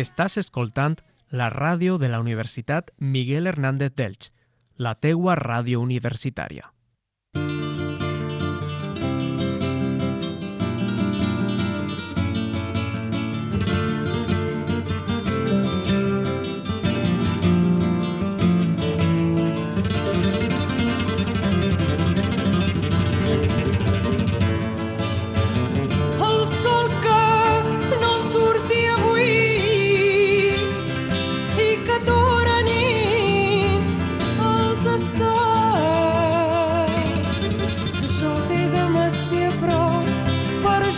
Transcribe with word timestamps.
Estàs 0.00 0.38
escoltant 0.40 0.94
la 1.30 1.50
ràdio 1.52 1.98
de 2.00 2.08
la 2.08 2.20
Universitat 2.22 2.90
Miguel 2.98 3.46
Hernández 3.50 3.92
d'Elx, 3.98 4.30
la 4.76 4.94
teua 4.96 5.34
ràdio 5.36 5.80
universitària. 5.84 6.70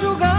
sugar 0.03 0.32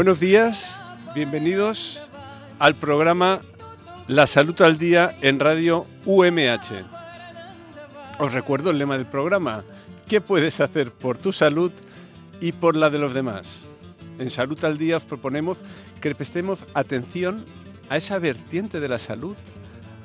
Buenos 0.00 0.18
días, 0.18 0.80
bienvenidos 1.14 2.00
al 2.58 2.74
programa 2.74 3.42
La 4.08 4.26
Salud 4.26 4.58
al 4.62 4.78
Día 4.78 5.14
en 5.20 5.38
Radio 5.38 5.86
UMH. 6.06 6.86
Os 8.18 8.32
recuerdo 8.32 8.70
el 8.70 8.78
lema 8.78 8.96
del 8.96 9.04
programa, 9.04 9.62
¿qué 10.08 10.22
puedes 10.22 10.60
hacer 10.60 10.90
por 10.90 11.18
tu 11.18 11.32
salud 11.32 11.70
y 12.40 12.52
por 12.52 12.76
la 12.76 12.88
de 12.88 12.98
los 12.98 13.12
demás? 13.12 13.66
En 14.18 14.30
Salud 14.30 14.64
al 14.64 14.78
Día 14.78 14.96
os 14.96 15.04
proponemos 15.04 15.58
que 16.00 16.14
prestemos 16.14 16.64
atención 16.72 17.44
a 17.90 17.98
esa 17.98 18.18
vertiente 18.18 18.80
de 18.80 18.88
la 18.88 18.98
salud 18.98 19.36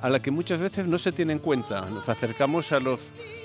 a 0.01 0.09
la 0.09 0.21
que 0.21 0.29
muchas 0.29 0.59
veces 0.59 0.88
no 0.88 0.97
se 0.97 1.13
tiene 1.13 1.31
en 1.31 1.39
cuenta. 1.39 1.89
Nos 1.89 2.09
acercamos 2.09 2.73
a 2.73 2.81
los 2.81 2.99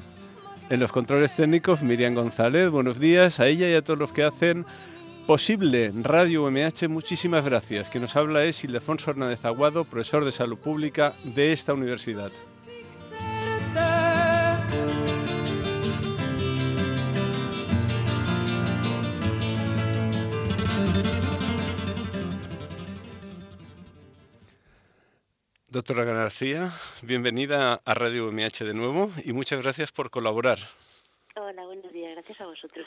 En 0.70 0.81
los 0.81 0.93
controles 0.93 1.37
técnicos 1.37 1.82
Miriam 1.82 2.16
González, 2.16 2.69
buenos 2.70 2.99
días 2.99 3.38
a 3.38 3.47
ella 3.47 3.70
y 3.70 3.75
a 3.75 3.82
todos 3.82 3.99
los 3.99 4.12
que 4.12 4.25
hacen 4.25 4.66
posible 5.26 5.91
Radio 6.03 6.44
UMH, 6.44 6.88
muchísimas 6.88 7.44
gracias. 7.44 7.91
Quien 7.91 8.03
nos 8.03 8.16
habla 8.16 8.44
es 8.44 8.64
Ildefonso 8.64 9.10
Hernández 9.10 9.44
Aguado, 9.44 9.84
profesor 9.84 10.25
de 10.25 10.32
salud 10.32 10.58
pública 10.58 11.14
de 11.25 11.53
esta 11.53 11.75
universidad. 11.75 12.31
Doctora 25.69 26.04
García, 26.04 26.72
bienvenida 27.02 27.81
a 27.84 27.94
Radio 27.94 28.28
UMH 28.28 28.64
de 28.64 28.75
nuevo 28.75 29.12
y 29.25 29.32
muchas 29.32 29.62
gracias 29.62 29.92
por 29.92 30.10
colaborar. 30.10 30.58
Hola, 31.37 31.64
buenos 31.64 31.92
días. 31.92 32.12
Gracias 32.14 32.41
a 32.41 32.47
vosotros. 32.47 32.87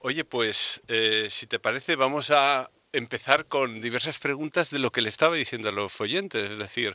Oye, 0.00 0.24
pues 0.24 0.82
eh, 0.88 1.28
si 1.30 1.46
te 1.46 1.58
parece 1.58 1.96
vamos 1.96 2.30
a 2.30 2.70
empezar 2.92 3.46
con 3.46 3.80
diversas 3.80 4.18
preguntas 4.18 4.70
de 4.70 4.78
lo 4.78 4.90
que 4.90 5.02
le 5.02 5.08
estaba 5.08 5.36
diciendo 5.36 5.68
a 5.68 5.72
los 5.72 6.00
oyentes, 6.00 6.50
es 6.50 6.58
decir, 6.58 6.94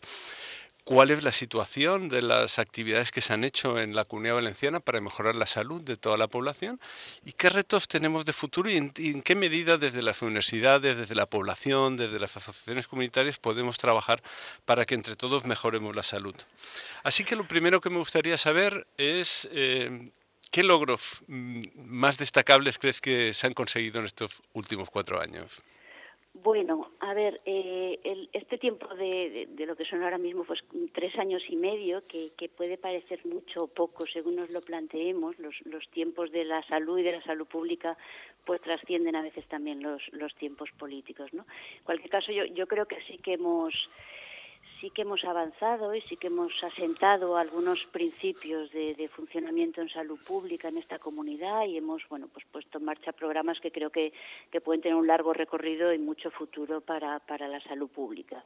¿cuál 0.83 1.11
es 1.11 1.23
la 1.23 1.31
situación 1.31 2.09
de 2.09 2.21
las 2.21 2.59
actividades 2.59 3.11
que 3.11 3.21
se 3.21 3.33
han 3.33 3.43
hecho 3.43 3.79
en 3.79 3.95
la 3.95 4.05
Comunidad 4.05 4.35
Valenciana 4.35 4.79
para 4.79 5.01
mejorar 5.01 5.35
la 5.35 5.45
salud 5.45 5.81
de 5.81 5.97
toda 5.97 6.17
la 6.17 6.27
población? 6.27 6.79
¿Y 7.25 7.33
qué 7.33 7.49
retos 7.49 7.87
tenemos 7.87 8.23
de 8.23 8.33
futuro 8.33 8.69
y 8.69 8.77
en, 8.77 8.91
qué 8.91 9.35
medida 9.35 9.77
desde 9.77 10.01
las 10.01 10.21
universidades, 10.21 10.95
desde 10.95 11.15
la 11.15 11.25
población, 11.25 11.97
desde 11.97 12.19
las 12.19 12.37
asociaciones 12.37 12.87
comunitarias 12.87 13.37
podemos 13.39 13.77
trabajar 13.77 14.23
para 14.65 14.85
que 14.85 14.95
entre 14.95 15.15
todos 15.15 15.45
mejoremos 15.45 15.95
la 15.95 16.03
salud? 16.03 16.35
Así 17.03 17.23
que 17.23 17.35
lo 17.35 17.47
primero 17.47 17.81
que 17.81 17.89
me 17.89 17.97
gustaría 17.97 18.37
saber 18.37 18.87
es... 18.97 19.47
eh, 19.51 20.11
¿Qué 20.51 20.63
logros 20.63 21.23
mm, 21.27 21.61
más 21.77 22.17
destacables 22.17 22.77
crees 22.77 22.99
que 22.99 23.33
se 23.33 23.47
han 23.47 23.53
conseguido 23.53 23.99
en 23.99 24.05
estos 24.05 24.41
últimos 24.53 24.89
cuatro 24.89 25.19
años? 25.19 25.63
Bueno, 26.33 26.91
a 27.01 27.13
ver, 27.13 27.41
eh, 27.45 27.99
el- 28.03 28.29
este 28.33 28.57
tiempo 28.57 28.87
de, 28.95 29.47
lo 29.67 29.75
que 29.75 29.85
son 29.85 30.01
ahora 30.01 30.17
mismo, 30.17 30.43
pues 30.45 30.59
tres 30.93 31.13
años 31.17 31.43
y 31.49 31.55
medio, 31.57 32.01
que, 32.07 32.31
que 32.37 32.47
puede 32.49 32.77
parecer 32.77 33.25
mucho 33.25 33.63
o 33.63 33.67
poco 33.67 34.05
según 34.07 34.37
nos 34.37 34.49
lo 34.49 34.61
planteemos, 34.61 35.37
los, 35.39 35.53
los 35.65 35.87
tiempos 35.89 36.31
de 36.31 36.45
la 36.45 36.65
salud 36.67 36.97
y 36.99 37.03
de 37.03 37.11
la 37.13 37.23
salud 37.23 37.47
pública, 37.47 37.97
pues 38.45 38.61
trascienden 38.61 39.15
a 39.15 39.21
veces 39.21 39.45
también 39.49 39.83
los, 39.83 40.01
los 40.13 40.33
tiempos 40.35 40.69
políticos, 40.79 41.33
¿no? 41.33 41.45
En 41.77 41.83
cualquier 41.83 42.09
caso, 42.09 42.31
yo, 42.31 42.45
yo 42.45 42.65
creo 42.65 42.85
que 42.87 43.01
sí 43.07 43.17
que 43.19 43.33
hemos 43.33 43.73
sí 44.81 44.89
que 44.89 45.03
hemos 45.03 45.23
avanzado 45.23 45.93
y 45.93 46.01
sí 46.01 46.17
que 46.17 46.27
hemos 46.27 46.51
asentado 46.63 47.37
algunos 47.37 47.85
principios 47.91 48.71
de, 48.71 49.09
funcionamiento 49.15 49.81
en 49.81 49.89
salud 49.89 50.19
pública 50.25 50.69
en 50.69 50.79
esta 50.79 50.97
comunidad 50.97 51.65
y 51.65 51.77
hemos 51.77 52.01
bueno 52.09 52.27
pues 52.33 52.45
puesto 52.51 52.79
en 52.79 52.85
marcha 52.85 53.11
programas 53.11 53.59
que 53.59 53.71
creo 53.71 53.91
que, 53.91 54.11
que 54.51 54.61
pueden 54.61 54.81
tener 54.81 54.95
un 54.95 55.05
largo 55.05 55.33
recorrido 55.33 55.93
y 55.93 55.99
mucho 55.99 56.31
futuro 56.31 56.81
para, 56.81 57.19
para 57.19 57.47
la 57.47 57.61
salud 57.61 57.89
pública. 57.89 58.43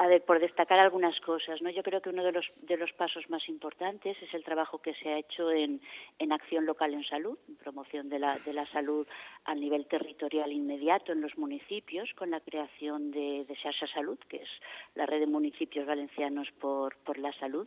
A 0.00 0.06
ver, 0.06 0.24
por 0.24 0.38
destacar 0.38 0.78
algunas 0.78 1.18
cosas, 1.20 1.60
¿no? 1.60 1.70
Yo 1.70 1.82
creo 1.82 2.00
que 2.00 2.10
uno 2.10 2.22
de 2.22 2.30
los, 2.30 2.46
de 2.62 2.76
los 2.76 2.92
pasos 2.92 3.28
más 3.28 3.48
importantes 3.48 4.16
es 4.22 4.32
el 4.32 4.44
trabajo 4.44 4.78
que 4.78 4.94
se 4.94 5.08
ha 5.08 5.18
hecho 5.18 5.50
en, 5.50 5.80
en 6.20 6.32
acción 6.32 6.66
local 6.66 6.94
en 6.94 7.02
salud, 7.02 7.36
en 7.48 7.56
promoción 7.56 8.08
de 8.08 8.20
la, 8.20 8.38
de 8.38 8.52
la 8.52 8.64
salud 8.66 9.08
a 9.44 9.56
nivel 9.56 9.86
territorial 9.86 10.52
inmediato 10.52 11.10
en 11.10 11.20
los 11.20 11.36
municipios, 11.36 12.14
con 12.14 12.30
la 12.30 12.38
creación 12.38 13.10
de, 13.10 13.44
de 13.44 13.56
Salud, 13.92 14.18
que 14.28 14.36
es 14.36 14.48
la 14.94 15.04
red 15.04 15.18
de 15.18 15.26
municipios 15.26 15.84
valencianos 15.84 16.48
por, 16.60 16.96
por 16.98 17.18
la 17.18 17.32
salud. 17.32 17.66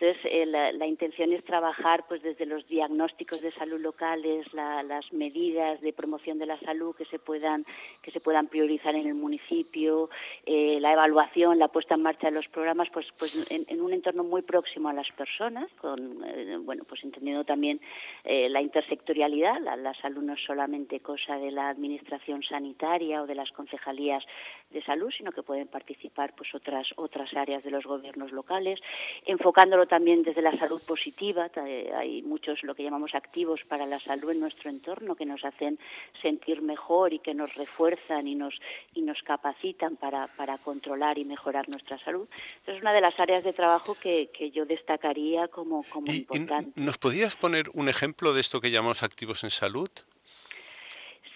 Entonces, 0.00 0.32
eh, 0.32 0.46
la, 0.46 0.86
intención 0.86 1.30
es 1.32 1.44
trabajar 1.44 2.06
pues 2.08 2.22
desde 2.22 2.46
los 2.46 2.66
diagnósticos 2.66 3.42
de 3.42 3.52
salud 3.52 3.78
locales, 3.78 4.50
la, 4.54 4.82
las 4.82 5.12
medidas 5.12 5.78
de 5.82 5.92
promoción 5.92 6.38
de 6.38 6.46
la 6.46 6.58
salud 6.60 6.96
que 6.96 7.04
se 7.04 7.18
puedan 7.18 7.66
que 8.00 8.10
se 8.10 8.20
puedan 8.20 8.46
priorizar 8.46 8.94
en 8.94 9.06
el 9.06 9.14
municipio, 9.14 10.08
eh, 10.46 10.78
la 10.80 10.94
evaluación, 10.94 11.58
la 11.58 11.68
puesta 11.68 11.96
en 11.96 12.02
marcha 12.02 12.28
de 12.28 12.36
los 12.36 12.48
programas, 12.48 12.88
pues 12.90 13.08
pues 13.18 13.50
en, 13.50 13.80
un 13.82 13.92
entorno 13.92 14.24
muy 14.24 14.40
próximo 14.40 14.88
a 14.88 14.94
las 14.94 15.10
personas, 15.10 15.70
con 15.78 16.24
eh, 16.24 16.56
bueno 16.58 16.84
pues 16.84 17.04
entendiendo 17.04 17.44
también 17.44 17.78
la 18.24 18.62
intersectorialidad, 18.62 19.60
la, 19.60 19.76
la 19.76 19.92
salud 19.94 20.22
no 20.22 20.32
es 20.32 20.42
solamente 20.42 21.00
cosa 21.00 21.36
de 21.36 21.50
la 21.50 21.68
administración 21.68 22.42
sanitaria 22.42 23.22
o 23.22 23.26
de 23.26 23.34
las 23.34 23.50
concejalías 23.52 24.24
de 24.70 24.82
salud, 24.82 25.10
sino 25.16 25.32
que 25.32 25.42
pueden 25.42 25.68
participar 25.68 26.34
pues 26.36 26.54
otras 26.54 26.88
otras 26.96 27.34
áreas 27.34 27.62
de 27.62 27.70
los 27.70 27.84
gobiernos 27.84 28.32
locales, 28.32 28.80
enfocándolo 29.26 29.86
también 29.86 30.22
desde 30.22 30.42
la 30.42 30.52
salud 30.52 30.80
positiva. 30.86 31.50
Hay 31.96 32.22
muchos 32.22 32.62
lo 32.62 32.74
que 32.74 32.82
llamamos 32.82 33.14
activos 33.14 33.60
para 33.68 33.86
la 33.86 33.98
salud 33.98 34.30
en 34.30 34.40
nuestro 34.40 34.70
entorno 34.70 35.16
que 35.16 35.26
nos 35.26 35.44
hacen 35.44 35.78
sentir 36.22 36.62
mejor 36.62 37.12
y 37.12 37.18
que 37.18 37.34
nos 37.34 37.54
refuerzan 37.54 38.28
y 38.28 38.34
nos 38.34 38.54
y 38.94 39.02
nos 39.02 39.22
capacitan 39.22 39.96
para, 39.96 40.28
para 40.36 40.58
controlar 40.58 41.18
y 41.18 41.24
mejorar 41.24 41.68
nuestra 41.68 41.98
salud. 41.98 42.28
Entonces 42.58 42.76
es 42.76 42.82
una 42.82 42.92
de 42.92 43.00
las 43.00 43.18
áreas 43.18 43.44
de 43.44 43.52
trabajo 43.52 43.96
que, 44.00 44.30
que 44.32 44.50
yo 44.50 44.64
destacaría 44.66 45.48
como, 45.48 45.84
como 45.84 46.10
¿Y, 46.12 46.18
importante. 46.18 46.80
¿y 46.80 46.84
¿Nos 46.84 46.98
podrías 46.98 47.36
poner 47.36 47.70
un 47.74 47.88
ejemplo 47.88 48.32
de 48.32 48.40
esto 48.40 48.60
que 48.60 48.70
llamamos 48.70 49.02
activos 49.02 49.44
en 49.44 49.50
salud? 49.50 49.90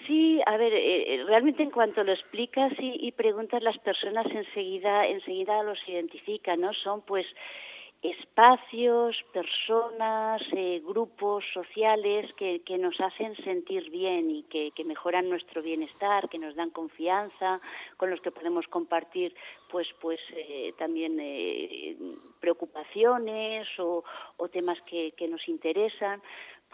Sí, 0.06 0.40
a 0.44 0.56
ver, 0.56 0.72
eh, 0.74 1.24
realmente 1.26 1.62
en 1.62 1.70
cuanto 1.70 2.04
lo 2.04 2.12
explicas 2.12 2.72
y, 2.78 3.10
preguntas, 3.12 3.62
las 3.62 3.78
personas 3.78 4.26
enseguida, 4.26 5.06
enseguida 5.06 5.62
los 5.62 5.78
identifican, 5.88 6.60
¿no? 6.60 6.72
Son 6.74 7.00
pues 7.02 7.26
espacios, 8.02 9.16
personas, 9.32 10.42
eh, 10.52 10.82
grupos 10.84 11.42
sociales 11.54 12.30
que, 12.34 12.60
que, 12.60 12.76
nos 12.76 13.00
hacen 13.00 13.34
sentir 13.36 13.88
bien 13.88 14.30
y 14.30 14.42
que, 14.42 14.72
mejoran 14.84 15.30
nuestro 15.30 15.62
bienestar, 15.62 16.28
que 16.28 16.38
nos 16.38 16.54
dan 16.54 16.68
confianza, 16.68 17.60
con 17.96 18.10
los 18.10 18.20
que 18.20 18.30
podemos 18.30 18.66
compartir 18.68 19.34
pues 19.70 19.88
pues 20.02 20.20
eh, 20.36 20.74
también 20.76 21.18
eh, 21.18 21.96
preocupaciones 22.40 23.66
o, 23.78 24.04
temas 24.52 24.78
que 24.82 25.28
nos 25.28 25.48
interesan 25.48 26.20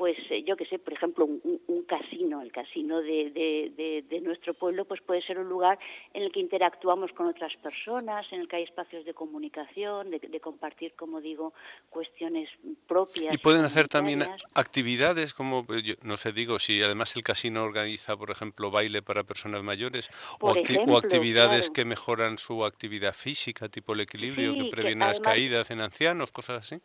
pues 0.01 0.17
eh, 0.31 0.43
yo 0.47 0.57
que 0.57 0.65
sé, 0.65 0.79
por 0.79 0.95
ejemplo, 0.95 1.27
un, 1.27 1.61
un 1.67 1.83
casino, 1.83 2.41
el 2.41 2.51
casino 2.51 3.03
de, 3.03 3.31
de, 3.35 3.71
de, 3.77 4.05
de, 4.09 4.21
nuestro 4.23 4.55
pueblo, 4.55 4.87
pues 4.87 5.03
puede 5.03 5.21
ser 5.21 5.39
un 5.39 5.47
lugar 5.47 5.79
en 6.15 6.23
el 6.23 6.33
que 6.33 6.41
interactuamos 6.41 7.13
con 7.13 7.27
otras 7.27 7.53
personas, 7.63 8.25
en 8.33 8.41
el 8.41 8.49
que 8.49 8.57
hay 8.57 8.63
espacios 8.63 9.05
de 9.05 9.13
comunicación, 9.13 10.11
de, 10.11 10.41
compartir, 10.41 10.95
como 10.95 11.21
digo, 11.21 11.53
cuestiones 11.91 12.49
propias. 12.89 13.35
Y 13.35 13.37
pueden 13.37 13.63
hacer 13.63 13.89
también 13.89 14.25
actividades, 14.55 15.35
como, 15.35 15.67
pues, 15.67 15.83
yo, 15.83 15.97
no 16.01 16.17
sé, 16.17 16.33
digo, 16.33 16.59
si 16.59 16.81
además 16.81 17.15
el 17.17 17.23
casino 17.23 17.63
organiza, 17.63 18.17
por 18.17 18.31
ejemplo, 18.31 18.71
baile 18.71 19.03
para 19.03 19.25
personas 19.25 19.63
mayores, 19.63 20.09
o, 20.41 20.49
acti 20.49 20.73
ejemplo, 20.77 20.95
o, 20.95 20.97
actividades 20.97 21.67
claro. 21.67 21.73
que 21.75 21.85
mejoran 21.85 22.39
su 22.39 22.65
actividad 22.65 23.13
física, 23.13 23.69
tipo 23.69 23.93
el 23.93 24.01
equilibrio, 24.01 24.55
sí, 24.55 24.63
que 24.63 24.71
previenen 24.71 25.01
que 25.01 25.13
las 25.13 25.21
caídas 25.21 25.71
en 25.71 25.83
ancianos, 25.83 26.33
cosas 26.33 26.63
así. 26.63 26.81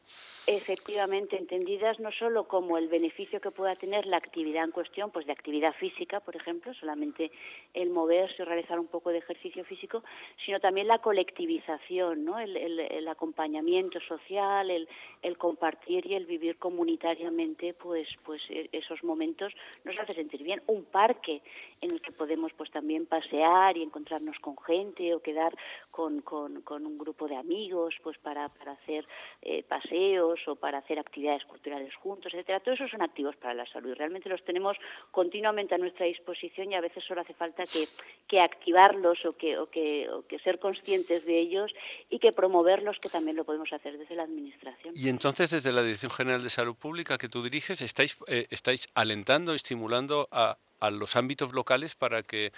Efectivamente, 0.47 1.37
entendidas 1.37 1.97
no 2.01 2.11
solo 2.11 2.49
como 2.49 2.77
el 2.77 2.89
beneficio 2.89 3.04
que 3.11 3.51
pueda 3.51 3.75
tener 3.75 4.05
la 4.05 4.17
actividad 4.17 4.63
en 4.63 4.71
cuestión, 4.71 5.11
pues 5.11 5.25
de 5.25 5.31
actividad 5.31 5.73
física, 5.73 6.19
por 6.19 6.35
ejemplo, 6.35 6.73
solamente 6.73 7.31
el 7.73 7.89
moverse 7.89 8.41
o 8.41 8.45
realizar 8.45 8.79
un 8.79 8.87
poco 8.87 9.11
de 9.11 9.19
ejercicio 9.19 9.63
físico, 9.65 10.03
sino 10.45 10.59
también 10.59 10.87
la 10.87 10.99
colectivización, 10.99 12.25
¿no? 12.25 12.39
el, 12.39 13.07
acompañamiento 13.07 13.99
social, 14.01 14.69
el, 14.69 14.87
el, 15.21 15.37
compartir 15.37 16.05
y 16.07 16.15
el 16.15 16.25
vivir 16.25 16.57
comunitariamente, 16.57 17.73
pues, 17.73 18.07
pues 18.23 18.41
e, 18.49 18.69
esos 18.71 19.03
momentos 19.03 19.53
nos 19.83 19.97
hace 19.99 20.13
sentir 20.13 20.43
bien. 20.43 20.61
Un 20.67 20.85
parque 20.85 21.41
en 21.81 21.91
el 21.91 22.01
que 22.01 22.11
podemos 22.11 22.51
pues 22.53 22.71
también 22.71 23.05
pasear 23.05 23.77
y 23.77 23.83
encontrarnos 23.83 24.39
con 24.39 24.57
gente 24.57 25.13
o 25.13 25.21
quedar 25.21 25.55
con, 25.91 26.21
con, 26.21 26.61
con 26.61 26.85
un 26.85 26.97
grupo 26.97 27.27
de 27.27 27.35
amigos, 27.35 27.95
pues 28.03 28.17
para, 28.17 28.49
para 28.49 28.73
hacer 28.73 29.07
eh, 29.41 29.63
paseos 29.63 30.39
o 30.47 30.55
para 30.55 30.79
hacer 30.79 30.99
actividades 30.99 31.45
culturales 31.45 31.93
juntos, 31.95 32.33
etcétera. 32.33 32.59
Todo 32.59 32.75
eso 32.75 32.87
activos 33.01 33.35
para 33.35 33.53
la 33.53 33.65
salud 33.67 33.93
realmente 33.95 34.29
los 34.29 34.43
tenemos 34.43 34.77
continuamente 35.11 35.75
a 35.75 35.77
nuestra 35.77 36.05
disposición 36.05 36.71
y 36.71 36.75
a 36.75 36.81
veces 36.81 37.03
solo 37.03 37.21
hace 37.21 37.33
falta 37.33 37.63
que, 37.63 37.87
que 38.27 38.39
activarlos 38.41 39.25
o 39.25 39.33
que, 39.33 39.57
o, 39.57 39.69
que, 39.69 40.09
o 40.09 40.25
que 40.27 40.39
ser 40.39 40.59
conscientes 40.59 41.25
de 41.25 41.39
ellos 41.39 41.71
y 42.09 42.19
que 42.19 42.31
promoverlos, 42.31 42.97
que 42.99 43.09
también 43.09 43.35
lo 43.37 43.43
podemos 43.43 43.71
hacer 43.73 43.97
desde 43.97 44.15
la 44.15 44.23
Administración. 44.23 44.93
Y 44.95 45.09
entonces, 45.09 45.49
desde 45.49 45.71
la 45.71 45.83
Dirección 45.83 46.11
General 46.11 46.41
de 46.41 46.49
Salud 46.49 46.75
Pública 46.75 47.17
que 47.17 47.29
tú 47.29 47.43
diriges, 47.43 47.81
estáis, 47.81 48.17
eh, 48.27 48.47
estáis 48.49 48.87
alentando, 48.95 49.53
estimulando 49.53 50.27
a, 50.31 50.57
a 50.79 50.91
los 50.91 51.15
ámbitos 51.15 51.53
locales 51.53 51.95
para 51.95 52.23
que 52.23 52.51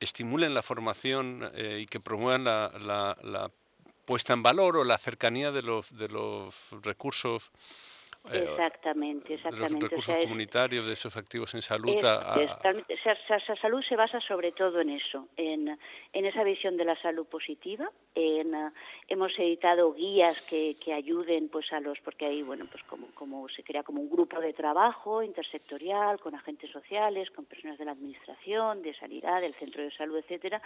estimulen 0.00 0.54
la 0.54 0.62
formación 0.62 1.50
eh, 1.54 1.80
y 1.82 1.86
que 1.86 2.00
promuevan 2.00 2.44
la, 2.44 2.72
la, 2.78 3.16
la 3.22 3.50
puesta 4.04 4.32
en 4.32 4.42
valor 4.42 4.76
o 4.76 4.84
la 4.84 4.98
cercanía 4.98 5.50
de 5.50 5.62
los, 5.62 5.96
de 5.96 6.08
los 6.08 6.70
recursos 6.82 7.50
Exactamente, 8.32 9.34
exactamente. 9.34 9.74
De 9.74 9.80
los 9.80 9.90
recursos 9.90 10.08
o 10.08 10.14
sea, 10.14 10.22
comunitarios, 10.22 10.86
de 10.86 10.92
esos 10.92 11.16
activos 11.16 11.54
en 11.54 11.62
salud. 11.62 11.94
Es, 11.96 12.04
a, 12.04 12.34
a... 12.34 12.42
Es, 12.42 12.50
o 12.50 13.26
sea, 13.26 13.38
la 13.48 13.56
salud 13.56 13.82
se 13.88 13.96
basa 13.96 14.20
sobre 14.20 14.52
todo 14.52 14.80
en 14.80 14.90
eso, 14.90 15.28
en, 15.36 15.78
en 16.12 16.26
esa 16.26 16.42
visión 16.44 16.76
de 16.76 16.84
la 16.84 17.00
salud 17.00 17.26
positiva. 17.26 17.90
En, 18.14 18.54
uh, 18.54 18.70
hemos 19.08 19.38
editado 19.38 19.92
guías 19.92 20.40
que, 20.42 20.76
que, 20.82 20.92
ayuden 20.92 21.48
pues 21.48 21.72
a 21.72 21.80
los, 21.80 21.98
porque 22.00 22.26
ahí, 22.26 22.42
bueno, 22.42 22.66
pues 22.70 22.82
como, 22.84 23.08
como 23.14 23.48
se 23.48 23.62
crea 23.62 23.82
como 23.82 24.00
un 24.00 24.10
grupo 24.10 24.40
de 24.40 24.52
trabajo 24.52 25.22
intersectorial, 25.22 26.18
con 26.20 26.34
agentes 26.34 26.70
sociales, 26.70 27.30
con 27.30 27.44
personas 27.44 27.78
de 27.78 27.84
la 27.84 27.92
administración, 27.92 28.82
de 28.82 28.94
sanidad, 28.94 29.40
del 29.40 29.54
centro 29.54 29.82
de 29.82 29.90
salud, 29.92 30.18
etcétera, 30.18 30.60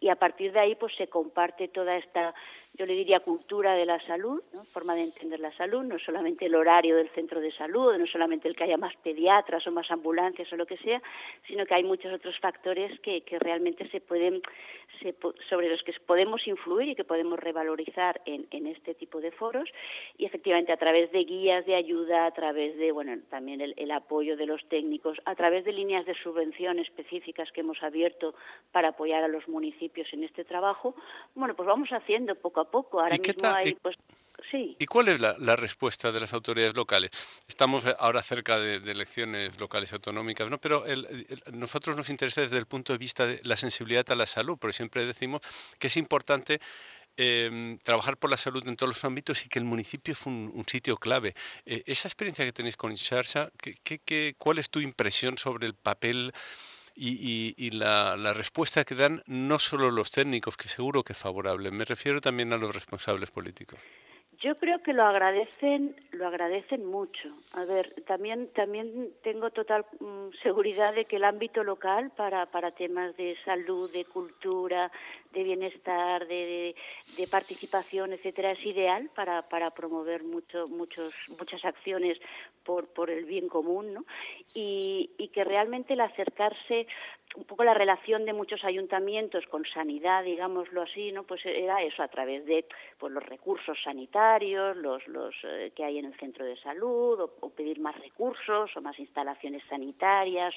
y 0.00 0.08
a 0.08 0.16
partir 0.16 0.52
de 0.52 0.60
ahí 0.60 0.74
pues 0.74 0.94
se 0.96 1.08
comparte 1.08 1.68
toda 1.68 1.96
esta, 1.96 2.34
yo 2.74 2.86
le 2.86 2.94
diría, 2.94 3.20
cultura 3.20 3.74
de 3.74 3.86
la 3.86 4.00
salud, 4.06 4.42
¿no? 4.52 4.64
forma 4.64 4.94
de 4.94 5.04
entender 5.04 5.40
la 5.40 5.56
salud, 5.56 5.82
no 5.82 5.98
solamente 5.98 6.46
el 6.46 6.54
horario 6.54 6.96
del 7.00 7.10
centro 7.10 7.40
de 7.40 7.52
salud, 7.52 7.96
no 7.96 8.06
solamente 8.06 8.48
el 8.48 8.54
que 8.54 8.64
haya 8.64 8.76
más 8.76 8.94
pediatras 8.96 9.66
o 9.66 9.70
más 9.70 9.90
ambulancias 9.90 10.52
o 10.52 10.56
lo 10.56 10.66
que 10.66 10.76
sea, 10.76 11.02
sino 11.46 11.66
que 11.66 11.74
hay 11.74 11.84
muchos 11.84 12.12
otros 12.12 12.38
factores 12.38 12.98
que, 13.00 13.22
que 13.22 13.38
realmente 13.38 13.88
se 13.90 14.00
pueden, 14.00 14.42
se, 15.00 15.14
sobre 15.48 15.68
los 15.68 15.82
que 15.82 15.92
podemos 16.06 16.46
influir 16.46 16.90
y 16.90 16.94
que 16.94 17.04
podemos 17.04 17.38
revalorizar 17.38 18.20
en, 18.26 18.46
en, 18.50 18.66
este 18.66 18.94
tipo 18.94 19.20
de 19.20 19.32
foros 19.32 19.68
y 20.18 20.26
efectivamente 20.26 20.72
a 20.72 20.76
través 20.76 21.10
de 21.12 21.24
guías 21.24 21.66
de 21.66 21.74
ayuda, 21.74 22.26
a 22.26 22.30
través 22.32 22.76
de, 22.76 22.92
bueno, 22.92 23.20
también 23.30 23.60
el, 23.60 23.74
el 23.76 23.90
apoyo 23.90 24.36
de 24.36 24.46
los 24.46 24.62
técnicos, 24.68 25.18
a 25.24 25.34
través 25.34 25.64
de 25.64 25.72
líneas 25.72 26.06
de 26.06 26.14
subvención 26.14 26.78
específicas 26.78 27.50
que 27.52 27.60
hemos 27.60 27.82
abierto 27.82 28.34
para 28.72 28.88
apoyar 28.88 29.24
a 29.24 29.28
los 29.28 29.48
municipios 29.48 30.06
en 30.12 30.24
este 30.24 30.44
trabajo, 30.44 30.94
bueno, 31.34 31.54
pues 31.54 31.66
vamos 31.66 31.88
haciendo 31.90 32.34
poco 32.34 32.60
a 32.60 32.70
poco. 32.70 33.00
Ahora 33.00 33.16
mismo 33.16 33.48
hay, 33.48 33.74
pues, 33.74 33.96
¿Y 34.52 34.86
cuál 34.86 35.08
es 35.08 35.20
la, 35.20 35.56
respuesta 35.56 36.12
de 36.12 36.20
las 36.20 36.32
autoridades 36.32 36.74
locales? 36.74 37.10
Estamos 37.48 37.84
ahora 37.98 38.22
cerca 38.22 38.58
de, 38.58 38.76
elecciones 38.90 39.58
locales 39.60 39.92
autonómicas, 39.92 40.50
¿no? 40.50 40.58
pero 40.58 40.86
el, 40.86 41.26
nosotros 41.52 41.96
nos 41.96 42.08
interesa 42.10 42.40
desde 42.40 42.58
el 42.58 42.66
punto 42.66 42.92
de 42.92 42.98
vista 42.98 43.26
de 43.26 43.40
la 43.44 43.56
sensibilidad 43.56 44.10
a 44.10 44.14
la 44.14 44.26
salud, 44.26 44.58
porque 44.58 44.72
siempre 44.72 45.04
decimos 45.06 45.42
que 45.78 45.86
es 45.86 45.96
importante 45.96 46.60
eh, 47.16 47.78
trabajar 47.82 48.16
por 48.16 48.30
la 48.30 48.36
salud 48.36 48.66
en 48.66 48.76
todos 48.76 48.94
los 48.94 49.04
ámbitos 49.04 49.44
y 49.44 49.48
que 49.48 49.58
el 49.58 49.64
municipio 49.64 50.12
es 50.12 50.26
un, 50.26 50.64
sitio 50.66 50.96
clave. 50.96 51.34
Eh, 51.66 51.82
esa 51.86 52.08
experiencia 52.08 52.44
que 52.44 52.52
tenéis 52.52 52.76
con 52.76 52.90
Insarsa, 52.90 53.50
¿qué, 53.60 53.74
qué, 53.82 53.98
qué, 53.98 54.34
¿cuál 54.38 54.58
es 54.58 54.70
tu 54.70 54.80
impresión 54.80 55.36
sobre 55.36 55.66
el 55.66 55.74
papel 55.74 56.32
y, 56.94 57.70
la, 57.70 58.32
respuesta 58.32 58.84
que 58.84 58.94
dan 58.94 59.22
no 59.26 59.58
solo 59.58 59.90
los 59.90 60.10
técnicos, 60.10 60.56
que 60.56 60.68
seguro 60.68 61.02
que 61.02 61.12
es 61.12 61.18
favorable, 61.18 61.70
me 61.70 61.84
refiero 61.84 62.20
también 62.20 62.52
a 62.52 62.56
los 62.56 62.74
responsables 62.74 63.30
políticos? 63.30 63.80
Yo 64.40 64.56
creo 64.56 64.78
que 64.82 64.94
lo 64.94 65.04
agradecen, 65.04 65.94
lo 66.12 66.26
agradecen 66.26 66.86
mucho. 66.86 67.28
A 67.52 67.66
ver, 67.66 67.90
también 68.06 68.48
también 68.54 69.10
tengo 69.22 69.50
total 69.50 69.84
um, 70.00 70.32
seguridad 70.42 70.94
de 70.94 71.04
que 71.04 71.16
el 71.16 71.24
ámbito 71.24 71.62
local 71.62 72.10
para 72.16 72.46
para 72.46 72.70
temas 72.70 73.14
de 73.18 73.36
salud, 73.44 73.92
de 73.92 74.06
cultura, 74.06 74.90
de 75.34 75.44
bienestar, 75.44 76.26
de, 76.26 76.74
participación, 77.30 78.14
etcétera, 78.14 78.52
es 78.52 78.64
ideal 78.64 79.10
para 79.14 79.46
para 79.46 79.72
promover 79.72 80.24
mucho 80.24 80.68
muchos 80.68 81.14
muchas 81.38 81.62
acciones 81.62 82.18
por 82.64 82.88
por 82.88 83.10
el 83.10 83.26
bien 83.26 83.46
común, 83.46 83.92
¿no? 83.92 84.06
Y 84.54 85.30
que 85.34 85.44
realmente 85.44 85.92
el 85.92 86.00
acercarse 86.00 86.86
un 87.36 87.44
poco 87.44 87.64
la 87.64 87.74
relación 87.74 88.24
de 88.24 88.32
muchos 88.32 88.64
ayuntamientos 88.64 89.46
con 89.46 89.64
sanidad, 89.64 90.24
digámoslo 90.24 90.82
así, 90.82 91.12
¿no? 91.12 91.22
Pues 91.22 91.44
era 91.44 91.82
eso 91.82 92.02
a 92.02 92.08
través 92.08 92.44
de 92.46 92.64
pues 92.98 93.12
los 93.12 93.24
recursos 93.24 93.78
sanitarios, 93.82 94.76
los, 94.76 95.06
los 95.08 95.34
eh, 95.44 95.72
que 95.74 95.84
hay 95.84 95.98
en 95.98 96.06
el 96.06 96.18
centro 96.18 96.44
de 96.44 96.56
salud, 96.56 97.20
o, 97.40 97.50
pedir 97.50 97.78
más 97.80 97.98
recursos 98.00 98.76
o 98.76 98.80
más 98.80 98.98
instalaciones 98.98 99.62
sanitarias, 99.68 100.54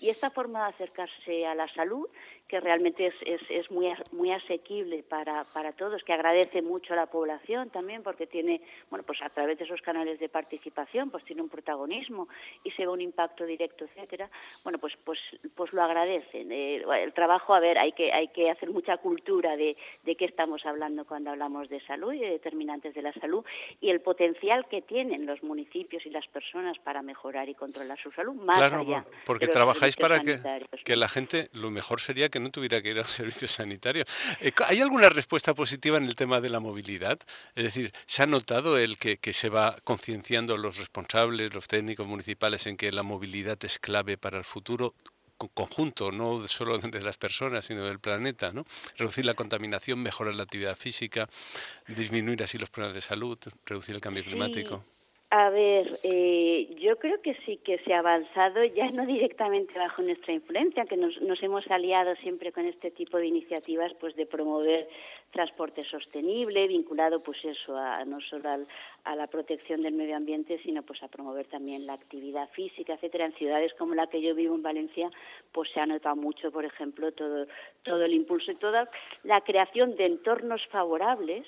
y 0.00 0.08
esta 0.08 0.30
forma 0.30 0.64
de 0.64 0.74
acercarse 0.74 1.46
a 1.46 1.54
la 1.54 1.68
salud 1.68 2.08
que 2.48 2.60
realmente 2.60 3.06
es, 3.06 3.14
es, 3.24 3.40
es 3.48 3.70
muy, 3.70 3.92
muy 4.12 4.30
asequible 4.30 5.02
para, 5.02 5.44
para 5.52 5.72
todos, 5.72 6.02
que 6.04 6.12
agradece 6.12 6.62
mucho 6.62 6.92
a 6.92 6.96
la 6.96 7.06
población 7.06 7.70
también 7.70 8.02
porque 8.02 8.26
tiene, 8.26 8.60
bueno, 8.90 9.04
pues 9.04 9.20
a 9.22 9.30
través 9.30 9.58
de 9.58 9.64
esos 9.64 9.80
canales 9.82 10.20
de 10.20 10.28
participación, 10.28 11.10
pues 11.10 11.24
tiene 11.24 11.42
un 11.42 11.48
protagonismo 11.48 12.28
y 12.62 12.70
se 12.72 12.82
ve 12.82 12.88
un 12.88 13.00
impacto 13.00 13.44
directo, 13.44 13.84
etcétera, 13.84 14.30
bueno, 14.62 14.78
pues, 14.78 14.94
pues, 15.04 15.18
pues 15.54 15.72
lo 15.72 15.82
agradecen. 15.82 16.52
Eh, 16.52 16.84
el 17.02 17.12
trabajo, 17.12 17.54
a 17.54 17.60
ver, 17.60 17.78
hay 17.78 17.92
que, 17.92 18.12
hay 18.12 18.28
que 18.28 18.50
hacer 18.50 18.70
mucha 18.70 18.96
cultura 18.98 19.56
de, 19.56 19.76
de 20.04 20.16
qué 20.16 20.24
estamos 20.24 20.64
hablando 20.66 21.04
cuando 21.04 21.30
hablamos 21.30 21.68
de 21.68 21.80
salud 21.80 22.12
y 22.12 22.20
de 22.20 22.30
determinantes 22.30 22.94
de 22.94 23.02
la 23.02 23.12
salud 23.14 23.44
y 23.80 23.90
el 23.90 24.00
potencial 24.00 24.66
que 24.68 24.82
tienen 24.82 25.26
los 25.26 25.42
municipios 25.42 26.06
y 26.06 26.10
las 26.10 26.26
personas 26.28 26.78
para 26.78 27.02
mejorar 27.02 27.48
y 27.48 27.54
controlar 27.54 27.98
su 28.00 28.12
salud, 28.12 28.34
más 28.34 28.56
claro, 28.58 28.80
allá 28.80 29.04
porque 29.24 29.48
trabajáis 29.48 29.96
para 29.96 30.20
que, 30.20 30.38
que 30.84 30.96
la 30.96 31.08
gente, 31.08 31.48
lo 31.52 31.70
mejor 31.70 32.00
sería 32.00 32.28
que 32.28 32.35
que 32.36 32.40
no 32.40 32.50
tuviera 32.50 32.82
que 32.82 32.90
ir 32.90 32.98
a 32.98 33.00
los 33.00 33.10
servicios 33.22 33.50
sanitarios. 33.50 34.06
Eh, 34.40 34.52
¿Hay 34.66 34.80
alguna 34.80 35.08
respuesta 35.08 35.54
positiva 35.54 35.96
en 35.96 36.04
el 36.04 36.14
tema 36.14 36.40
de 36.40 36.50
la 36.50 36.60
movilidad? 36.60 37.18
Es 37.54 37.64
decir, 37.64 37.92
¿se 38.04 38.22
ha 38.22 38.26
notado 38.26 38.76
el 38.78 38.98
que, 38.98 39.16
que 39.16 39.32
se 39.32 39.48
va 39.48 39.74
concienciando 39.84 40.56
los 40.58 40.76
responsables, 40.76 41.54
los 41.54 41.66
técnicos 41.66 42.06
municipales 42.06 42.66
en 42.66 42.76
que 42.76 42.92
la 42.92 43.02
movilidad 43.02 43.58
es 43.64 43.78
clave 43.78 44.18
para 44.18 44.38
el 44.38 44.44
futuro? 44.44 44.94
conjunto, 45.52 46.10
no 46.12 46.48
solo 46.48 46.78
de 46.96 47.00
las 47.00 47.18
personas, 47.18 47.66
sino 47.66 47.84
del 47.84 48.00
planeta, 48.00 48.52
¿no? 48.52 48.64
Reducir 48.96 49.26
la 49.26 49.34
contaminación, 49.34 50.02
mejorar 50.02 50.34
la 50.34 50.44
actividad 50.44 50.76
física, 50.76 51.28
disminuir 51.86 52.42
así 52.42 52.56
los 52.58 52.70
problemas 52.70 52.94
de 52.94 53.02
salud, 53.02 53.38
reducir 53.66 53.94
el 53.94 54.00
cambio 54.00 54.24
climático. 54.24 54.82
A 55.30 55.50
ver, 55.50 55.88
eh, 56.04 56.72
yo 56.78 56.98
creo 56.98 57.20
que 57.20 57.34
sí 57.44 57.56
que 57.56 57.78
se 57.78 57.92
ha 57.92 57.98
avanzado, 57.98 58.62
ya 58.62 58.92
no 58.92 59.04
directamente 59.04 59.76
bajo 59.76 60.00
nuestra 60.02 60.32
influencia, 60.32 60.84
que 60.84 60.96
nos, 60.96 61.16
hemos 61.42 61.68
aliado 61.68 62.14
siempre 62.16 62.52
con 62.52 62.64
este 62.64 62.92
tipo 62.92 63.18
de 63.18 63.26
iniciativas, 63.26 63.92
pues 63.94 64.14
de 64.14 64.24
promover 64.26 64.88
transporte 65.32 65.82
sostenible, 65.82 66.68
vinculado 66.68 67.24
pues 67.24 67.44
eso 67.44 67.76
a, 67.76 68.04
no 68.04 68.20
solo 68.20 68.66
a 69.02 69.16
la 69.16 69.26
protección 69.26 69.82
del 69.82 69.94
medio 69.94 70.16
ambiente, 70.16 70.60
sino 70.62 70.84
pues 70.84 71.02
a 71.02 71.08
promover 71.08 71.46
también 71.46 71.86
la 71.86 71.94
actividad 71.94 72.48
física, 72.50 72.94
etcétera. 72.94 73.26
En 73.26 73.34
ciudades 73.34 73.74
como 73.74 73.96
la 73.96 74.06
que 74.06 74.22
yo 74.22 74.32
vivo 74.32 74.54
en 74.54 74.62
Valencia, 74.62 75.10
pues 75.50 75.70
se 75.72 75.80
ha 75.80 75.86
notado 75.86 76.14
mucho, 76.14 76.52
por 76.52 76.64
ejemplo, 76.64 77.10
todo, 77.10 77.48
todo 77.82 78.04
el 78.04 78.14
impulso 78.14 78.52
y 78.52 78.56
toda 78.56 78.88
la 79.24 79.40
creación 79.40 79.96
de 79.96 80.06
entornos 80.06 80.64
favorables 80.68 81.44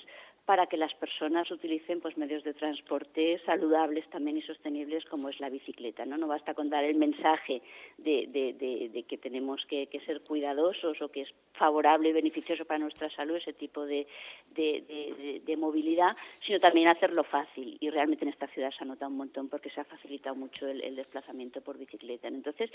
para 0.48 0.66
que 0.66 0.78
las 0.78 0.94
personas 0.94 1.50
utilicen 1.50 2.00
pues 2.00 2.16
medios 2.16 2.42
de 2.42 2.54
transporte 2.54 3.38
saludables 3.44 4.08
también 4.08 4.38
y 4.38 4.40
sostenibles 4.40 5.04
como 5.04 5.28
es 5.28 5.38
la 5.40 5.50
bicicleta. 5.50 6.06
No, 6.06 6.16
no 6.16 6.26
basta 6.26 6.54
con 6.54 6.70
dar 6.70 6.84
el 6.84 6.96
mensaje 6.96 7.60
de, 7.98 9.04
que 9.06 9.18
tenemos 9.18 9.66
que, 9.66 9.86
ser 10.06 10.22
cuidadosos 10.22 11.02
o 11.02 11.10
que 11.10 11.20
es 11.20 11.34
favorable 11.52 12.08
y 12.08 12.12
beneficioso 12.12 12.64
para 12.64 12.78
nuestra 12.78 13.10
salud 13.10 13.36
ese 13.36 13.52
tipo 13.52 13.84
de, 13.84 14.06
movilidad, 15.58 16.16
sino 16.40 16.58
también 16.60 16.88
hacerlo 16.88 17.24
fácil. 17.24 17.76
Y 17.78 17.90
realmente 17.90 18.24
en 18.24 18.30
esta 18.30 18.46
ciudad 18.46 18.70
se 18.70 18.84
ha 18.84 18.86
notado 18.86 19.10
un 19.10 19.18
montón 19.18 19.50
porque 19.50 19.68
se 19.68 19.82
ha 19.82 19.84
facilitado 19.84 20.34
mucho 20.34 20.66
el, 20.66 20.96
desplazamiento 20.96 21.60
por 21.60 21.76
bicicleta. 21.76 22.28
Entonces, 22.28 22.70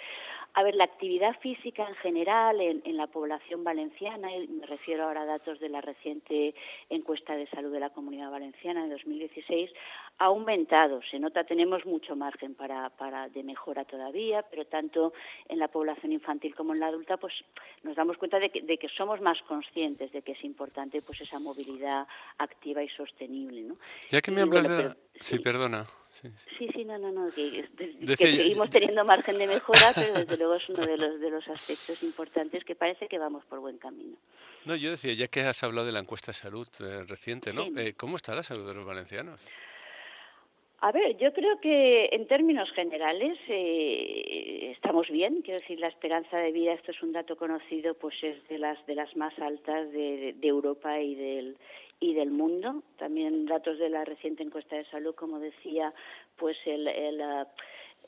a 0.54 0.62
ver, 0.62 0.76
la 0.76 0.84
actividad 0.84 1.40
física 1.40 1.88
en 1.90 1.96
general 1.96 2.62
en, 2.62 2.84
en 2.86 2.98
la 2.98 3.08
población 3.08 3.64
valenciana, 3.64 4.32
y 4.36 4.48
me 4.48 4.68
refiero 4.68 5.06
ahora 5.06 5.24
a 5.24 5.26
datos 5.26 5.60
de 5.60 5.70
la 5.70 5.82
reciente 5.82 6.54
encuesta 6.92 7.36
de 7.36 7.48
salud 7.48 7.63
de 7.70 7.80
la 7.80 7.90
Comunidad 7.90 8.32
Valenciana 8.32 8.84
en 8.84 8.90
2016 8.90 9.72
ha 10.20 10.26
aumentado. 10.26 11.02
Se 11.10 11.20
nota, 11.20 11.44
tenemos 11.44 11.86
mucho 11.86 12.16
margen 12.16 12.56
para, 12.56 12.90
para 12.92 13.30
de 13.30 13.44
mejora 13.44 13.86
todavía, 13.86 14.44
pero 14.44 14.66
tanto 14.66 15.14
en 15.48 15.60
la 15.60 15.68
población 15.68 16.12
infantil 16.12 16.56
como 16.56 16.74
en 16.74 16.80
la 16.80 16.88
adulta, 16.88 17.18
pues 17.18 17.34
nos 17.84 17.96
damos 17.96 18.18
cuenta 18.18 18.40
de 18.40 18.50
que, 18.50 18.62
de 18.62 18.78
que 18.78 18.90
somos 18.90 19.22
más 19.22 19.42
conscientes 19.44 20.12
de 20.12 20.22
que 20.22 20.34
es 20.34 20.44
importante 20.44 21.02
pues 21.02 21.22
esa 21.22 21.40
movilidad 21.40 22.08
activa 22.38 22.84
y 22.84 22.90
sostenible. 22.90 23.62
¿no? 23.64 23.78
Ya 24.10 24.22
que 24.22 24.32
me 24.32 24.42
hablas 24.42 24.68
de... 24.68 24.94
sí, 25.20 25.40
perdona. 25.40 25.86
Sí, 26.14 26.68
sí, 26.74 26.86
no, 26.86 27.00
no, 27.00 27.12
no, 27.12 27.30
que, 27.32 27.68
seguimos 28.16 28.70
teniendo 28.70 29.04
margen 29.04 29.38
de 29.38 29.48
mejora, 29.48 29.92
pero 29.96 30.14
desde 30.14 30.38
luego 30.38 30.56
es 30.56 30.70
uno 30.70 30.86
de 30.86 30.96
los, 30.96 31.20
de 31.20 31.30
los 31.32 31.48
aspectos 31.48 32.04
importantes 32.04 32.64
que 32.64 32.76
parece 32.76 33.08
que 33.08 33.18
vamos 33.18 33.44
por 33.46 33.60
buen 33.60 33.80
camino. 33.80 34.16
No, 34.66 34.76
yo 34.76 34.92
decía, 34.92 35.14
ya 35.14 35.28
que 35.28 35.42
has 35.42 35.64
hablado 35.64 35.88
de 35.88 35.92
la 35.92 36.00
encuesta 36.00 36.28
de 36.28 36.36
salud 36.36 36.68
eh, 36.82 37.04
reciente, 37.08 37.52
¿no? 37.52 37.66
Eh, 37.80 37.94
¿Cómo 37.96 38.18
está 38.18 38.36
la 38.36 38.44
salud 38.44 38.68
de 38.68 38.76
los 38.76 38.86
valencianos? 38.86 39.42
A 40.82 40.92
ver, 40.92 41.18
yo 41.18 41.34
creo 41.34 41.60
que 41.62 42.10
en 42.12 42.28
términos 42.28 42.70
generales 42.74 43.40
eh, 43.48 44.72
estamos 44.76 45.08
bien. 45.10 45.42
Quiero 45.42 45.60
decir, 45.62 45.80
la 45.80 45.88
esperanza 45.88 46.38
de 46.38 46.52
vida, 46.52 46.74
esto 46.74 46.92
es 46.92 47.02
un 47.02 47.14
dato 47.14 47.38
conocido, 47.38 47.94
pues 47.96 48.16
es 48.22 48.48
de 48.50 48.58
las 48.58 48.86
de 48.86 48.96
las 48.96 49.16
más 49.16 49.34
altas 49.40 49.90
de, 49.94 50.36
de 50.38 50.48
Europa 50.48 51.00
y 51.00 51.16
del 51.16 51.58
y 52.04 52.14
del 52.14 52.32
mundo. 52.32 52.84
También 52.98 53.46
datos 53.46 53.80
de 53.80 53.90
la 53.90 54.04
reciente 54.04 54.44
encuesta 54.44 54.76
de 54.76 54.86
salud, 54.86 55.16
como 55.16 55.40
decía, 55.40 55.94
pues 56.36 56.58
el, 56.66 56.88
el 56.88 57.22
eh, 57.22 57.46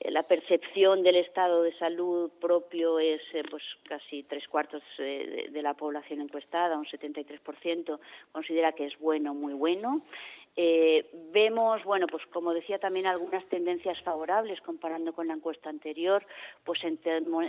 la 0.01 0.23
percepción 0.23 1.03
del 1.03 1.15
estado 1.15 1.63
de 1.63 1.73
salud 1.77 2.29
propio 2.41 2.99
es 2.99 3.21
eh, 3.33 3.43
pues 3.49 3.63
casi 3.87 4.23
tres 4.23 4.47
cuartos 4.47 4.83
eh, 4.99 5.49
de, 5.51 5.61
la 5.61 5.73
población 5.73 6.21
encuestada, 6.21 6.77
un 6.77 6.85
73% 6.85 7.99
considera 8.31 8.73
que 8.73 8.85
es 8.85 8.99
bueno, 8.99 9.33
muy 9.33 9.53
bueno. 9.53 10.01
vemos, 11.31 11.83
bueno, 11.83 12.07
pues 12.07 12.25
como 12.27 12.53
decía 12.53 12.77
también 12.77 13.07
algunas 13.07 13.45
tendencias 13.45 14.01
favorables 14.01 14.61
comparando 14.61 15.13
con 15.13 15.27
la 15.27 15.33
encuesta 15.33 15.69
anterior, 15.69 16.25
pues 16.63 16.83
en, 16.83 16.99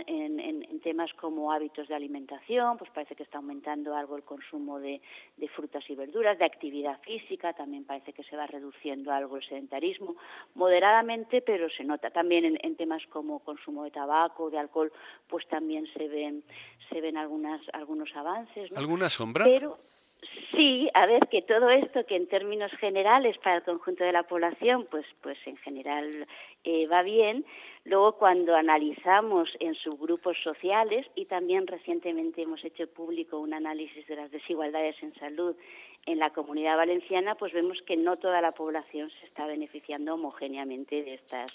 en, 0.07 0.79
temas 0.79 1.13
como 1.13 1.51
hábitos 1.51 1.87
de 1.87 1.95
alimentación, 1.95 2.77
pues 2.77 2.89
parece 2.91 3.15
que 3.15 3.23
está 3.23 3.37
aumentando 3.39 3.95
algo 3.95 4.15
el 4.15 4.23
consumo 4.23 4.79
de, 4.79 5.01
de 5.35 5.47
frutas 5.49 5.83
y 5.89 5.95
verduras, 5.95 6.37
de 6.37 6.45
actividad 6.45 6.99
física, 7.01 7.53
también 7.53 7.83
parece 7.83 8.13
que 8.13 8.23
se 8.23 8.37
va 8.37 8.47
reduciendo 8.47 9.11
algo 9.11 9.37
el 9.37 9.43
sedentarismo, 9.43 10.15
moderadamente, 10.55 11.41
pero 11.41 11.69
se 11.69 11.83
nota 11.83 12.09
también 12.09 12.36
en, 12.45 12.75
temas 12.75 13.05
como 13.07 13.39
consumo 13.39 13.83
de 13.83 13.91
tabaco, 13.91 14.49
de 14.49 14.57
alcohol, 14.57 14.91
pues 15.27 15.47
también 15.47 15.87
se 15.93 16.07
ven 16.07 16.43
se 16.89 17.01
ven 17.01 17.17
algunas 17.17 17.61
algunos 17.73 18.15
avances. 18.15 18.71
¿Alguna 18.75 19.09
sombra? 19.09 19.45
Pero 19.45 19.77
sí, 20.51 20.89
a 20.93 21.05
ver 21.05 21.27
que 21.29 21.41
todo 21.41 21.69
esto 21.69 22.05
que 22.05 22.15
en 22.15 22.27
términos 22.27 22.71
generales 22.79 23.37
para 23.39 23.57
el 23.57 23.63
conjunto 23.63 24.03
de 24.03 24.11
la 24.11 24.23
población, 24.23 24.87
pues 24.89 25.05
pues 25.21 25.37
en 25.45 25.57
general 25.57 26.27
eh, 26.63 26.87
va 26.87 27.01
bien. 27.03 27.45
Luego 27.85 28.17
cuando 28.17 28.53
analizamos 28.55 29.49
en 29.61 29.73
subgrupos 29.75 30.37
sociales 30.43 31.07
y 31.15 31.25
también 31.25 31.67
recientemente 31.67 32.41
hemos 32.41 32.63
hecho 32.65 32.85
público 32.87 33.39
un 33.39 33.53
análisis 33.53 34.05
de 34.07 34.17
las 34.17 34.29
desigualdades 34.29 35.01
en 35.01 35.15
salud 35.15 35.55
en 36.05 36.19
la 36.19 36.31
comunidad 36.31 36.77
valenciana, 36.77 37.35
pues 37.35 37.53
vemos 37.53 37.81
que 37.85 37.97
no 37.97 38.17
toda 38.17 38.41
la 38.41 38.53
población 38.53 39.09
se 39.19 39.25
está 39.25 39.45
beneficiando 39.45 40.13
homogéneamente 40.13 41.03
de 41.03 41.15
estas 41.15 41.51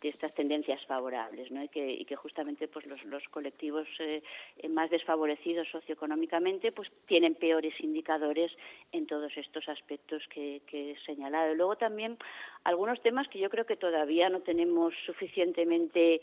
de 0.00 0.08
estas 0.08 0.34
tendencias 0.34 0.84
favorables 0.86 1.50
¿no? 1.50 1.62
y, 1.62 1.68
que, 1.68 1.92
y 1.92 2.04
que 2.04 2.16
justamente 2.16 2.68
pues 2.68 2.86
los, 2.86 3.28
colectivos 3.30 3.88
eh, 3.98 4.22
más 4.68 4.90
desfavorecidos 4.90 5.68
socioeconómicamente 5.70 6.72
pues 6.72 6.88
tienen 7.06 7.34
peores 7.34 7.74
indicadores 7.80 8.52
en 8.92 9.06
todos 9.06 9.36
estos 9.36 9.68
aspectos 9.68 10.22
que, 10.28 10.62
he 10.70 10.96
señalado. 11.04 11.54
Luego 11.54 11.76
también 11.76 12.16
algunos 12.64 13.00
temas 13.02 13.26
que 13.28 13.38
yo 13.38 13.50
creo 13.50 13.66
que 13.66 13.76
todavía 13.76 14.28
no 14.28 14.40
tenemos 14.40 14.94
suficientemente 15.04 16.20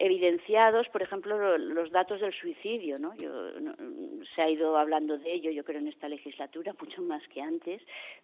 evidenciados, 0.00 0.88
por 0.88 1.02
ejemplo, 1.02 1.58
los 1.58 1.90
datos 1.90 2.22
del 2.22 2.32
suicidio, 2.32 2.98
¿no? 2.98 3.12
se 4.34 4.42
ha 4.42 4.48
ido 4.48 4.78
hablando 4.78 5.18
de 5.18 5.30
ello, 5.30 5.50
yo 5.50 5.62
creo, 5.62 5.78
en 5.78 5.88
esta 5.88 6.08
legislatura, 6.08 6.74
mucho 6.80 7.02
más 7.02 7.22
que 7.28 7.42
antes, 7.42 7.82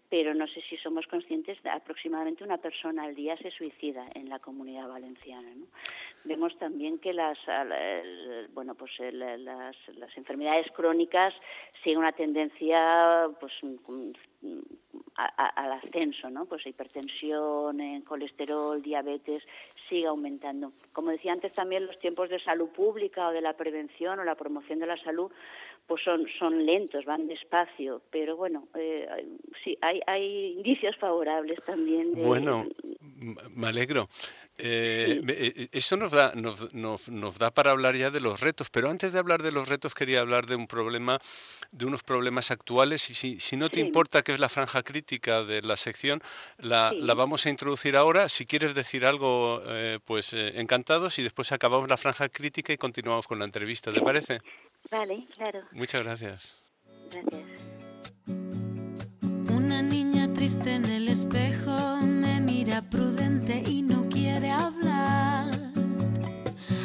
pero 0.08 0.34
no 0.34 0.46
sé 0.46 0.62
si 0.70 0.78
somos 0.78 1.06
conscientes 1.06 1.58
aproximadamente 1.70 2.44
una 2.44 2.56
persona 2.56 3.04
al 3.04 3.14
día 3.14 3.36
se 3.36 3.50
suicida 3.50 4.06
en 4.14 4.30
la 4.30 4.38
comunidad 4.38 4.88
valenciana. 4.88 5.50
Vemos 6.24 6.56
también 6.58 6.98
que 6.98 7.12
las, 7.12 7.38
bueno, 8.54 8.74
pues 8.74 8.92
las, 9.12 9.76
enfermedades 10.16 10.70
crónicas 10.72 11.34
siguen 11.82 11.98
una 11.98 12.12
tendencia, 12.12 13.28
pues 13.38 13.52
al 15.14 15.72
ascenso, 15.72 16.30
¿no? 16.30 16.46
Pues 16.46 16.66
hipertensión, 16.66 17.78
colesterol, 18.02 18.82
diabetes, 18.82 19.42
sigue 19.88 20.06
aumentando. 20.06 20.72
Como 20.92 21.10
decía 21.10 21.32
antes 21.32 21.52
también, 21.52 21.86
los 21.86 21.98
tiempos 21.98 22.28
de 22.28 22.40
salud 22.40 22.68
pública 22.68 23.28
o 23.28 23.32
de 23.32 23.40
la 23.40 23.54
prevención 23.54 24.18
o 24.18 24.24
la 24.24 24.34
promoción 24.34 24.78
de 24.78 24.86
la 24.86 24.96
salud 24.98 25.30
pues 25.86 26.02
son, 26.02 26.26
son 26.38 26.66
lentos, 26.66 27.04
van 27.04 27.28
despacio, 27.28 28.02
pero 28.10 28.36
bueno, 28.36 28.66
eh, 28.74 29.06
sí, 29.62 29.78
hay, 29.80 30.00
hay 30.06 30.54
indicios 30.56 30.96
favorables 30.96 31.62
también. 31.64 32.12
Bueno, 32.14 32.66
me 33.54 33.68
alegro. 33.68 34.08
Eh, 34.58 35.20
eh, 35.28 35.68
eso 35.72 35.96
nos 35.96 36.10
da, 36.10 36.32
nos, 36.34 36.72
nos, 36.74 37.38
da 37.38 37.50
para 37.50 37.72
hablar 37.72 37.94
ya 37.94 38.10
de 38.10 38.20
los 38.20 38.40
retos, 38.40 38.70
pero 38.70 38.90
antes 38.90 39.12
de 39.12 39.18
hablar 39.18 39.42
de 39.42 39.52
los 39.52 39.68
retos 39.68 39.94
quería 39.94 40.20
hablar 40.20 40.46
de 40.46 40.56
un 40.56 40.66
problema, 40.66 41.20
de 41.72 41.84
unos 41.84 42.02
problemas 42.02 42.50
actuales. 42.50 43.10
Y 43.10 43.14
si, 43.14 43.40
si 43.40 43.56
no 43.56 43.68
te 43.68 43.80
importa, 43.80 44.22
que 44.22 44.32
es 44.32 44.40
la 44.40 44.48
franja 44.48 44.82
crítica 44.82 45.42
de 45.42 45.62
la 45.62 45.76
sección, 45.76 46.22
la, 46.58 46.92
la 46.92 47.14
vamos 47.14 47.44
a 47.46 47.50
introducir 47.50 47.96
ahora. 47.96 48.28
Si 48.28 48.46
quieres 48.46 48.74
decir 48.74 49.04
algo, 49.04 49.62
eh, 49.66 49.98
pues 50.04 50.32
encantados, 50.32 51.18
y 51.18 51.22
después 51.22 51.52
acabamos 51.52 51.88
la 51.88 51.96
franja 51.96 52.28
crítica 52.28 52.72
y 52.72 52.76
continuamos 52.76 53.26
con 53.26 53.38
la 53.38 53.44
entrevista, 53.44 53.92
¿te 53.92 54.00
parece? 54.00 54.40
Vale, 54.90 55.26
claro. 55.34 55.62
Muchas 55.72 56.02
gracias. 56.02 56.54
Gracias. 57.10 57.42
Una 59.48 59.82
niña 59.82 60.15
triste 60.36 60.74
en 60.74 60.84
el 60.84 61.08
espejo 61.08 61.96
me 62.02 62.42
mira 62.42 62.82
prudente 62.82 63.62
y 63.66 63.80
no 63.80 64.06
quiere 64.10 64.50
hablar. 64.50 65.50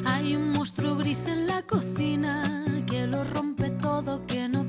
Hay 0.06 0.38
un 0.38 0.54
monstruo 0.54 0.96
gris 0.96 1.28
en 1.28 1.48
la 1.48 1.62
cocina 1.64 2.66
que 2.90 3.08
lo 3.08 3.26
rompe 3.26 3.70
todo, 3.72 4.26
que 4.26 4.48
no 4.48 4.61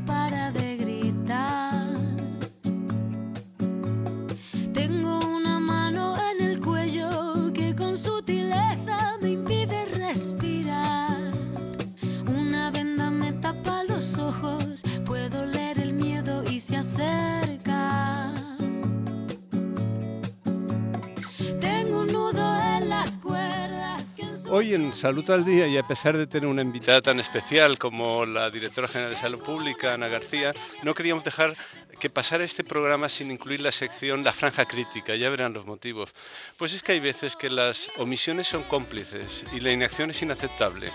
Hoy 24.72 24.76
en 24.76 24.92
Salud 24.94 25.30
al 25.30 25.44
Día, 25.44 25.66
y 25.66 25.76
a 25.76 25.82
pesar 25.82 26.16
de 26.16 26.26
tener 26.26 26.48
una 26.48 26.62
invitada 26.62 27.02
tan 27.02 27.20
especial 27.20 27.78
como 27.78 28.24
la 28.24 28.48
directora 28.48 28.88
general 28.88 29.10
de 29.10 29.20
Salud 29.20 29.44
Pública, 29.44 29.92
Ana 29.92 30.08
García, 30.08 30.54
no 30.82 30.94
queríamos 30.94 31.24
dejar 31.24 31.54
que 32.00 32.08
pasara 32.08 32.42
este 32.42 32.64
programa 32.64 33.10
sin 33.10 33.30
incluir 33.30 33.60
la 33.60 33.70
sección 33.70 34.24
La 34.24 34.32
Franja 34.32 34.64
Crítica. 34.64 35.14
Ya 35.14 35.28
verán 35.28 35.52
los 35.52 35.66
motivos. 35.66 36.14
Pues 36.56 36.72
es 36.72 36.82
que 36.82 36.92
hay 36.92 37.00
veces 37.00 37.36
que 37.36 37.50
las 37.50 37.90
omisiones 37.98 38.46
son 38.46 38.62
cómplices 38.62 39.44
y 39.52 39.60
la 39.60 39.72
inacción 39.72 40.08
es 40.08 40.22
inaceptable. 40.22 40.88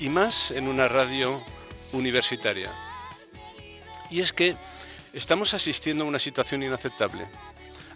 Y 0.00 0.08
más 0.08 0.50
en 0.50 0.66
una 0.66 0.88
radio 0.88 1.44
universitaria. 1.92 2.72
Y 4.10 4.18
es 4.18 4.32
que 4.32 4.56
estamos 5.12 5.54
asistiendo 5.54 6.02
a 6.02 6.08
una 6.08 6.18
situación 6.18 6.64
inaceptable. 6.64 7.28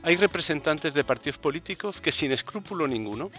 Hay 0.04 0.14
representantes 0.14 0.95
de 0.95 1.02
partidos 1.02 1.38
políticos 1.38 2.00
que 2.00 2.12
sin 2.12 2.30
escrúpulo 2.30 2.87
ninguno 2.87 3.33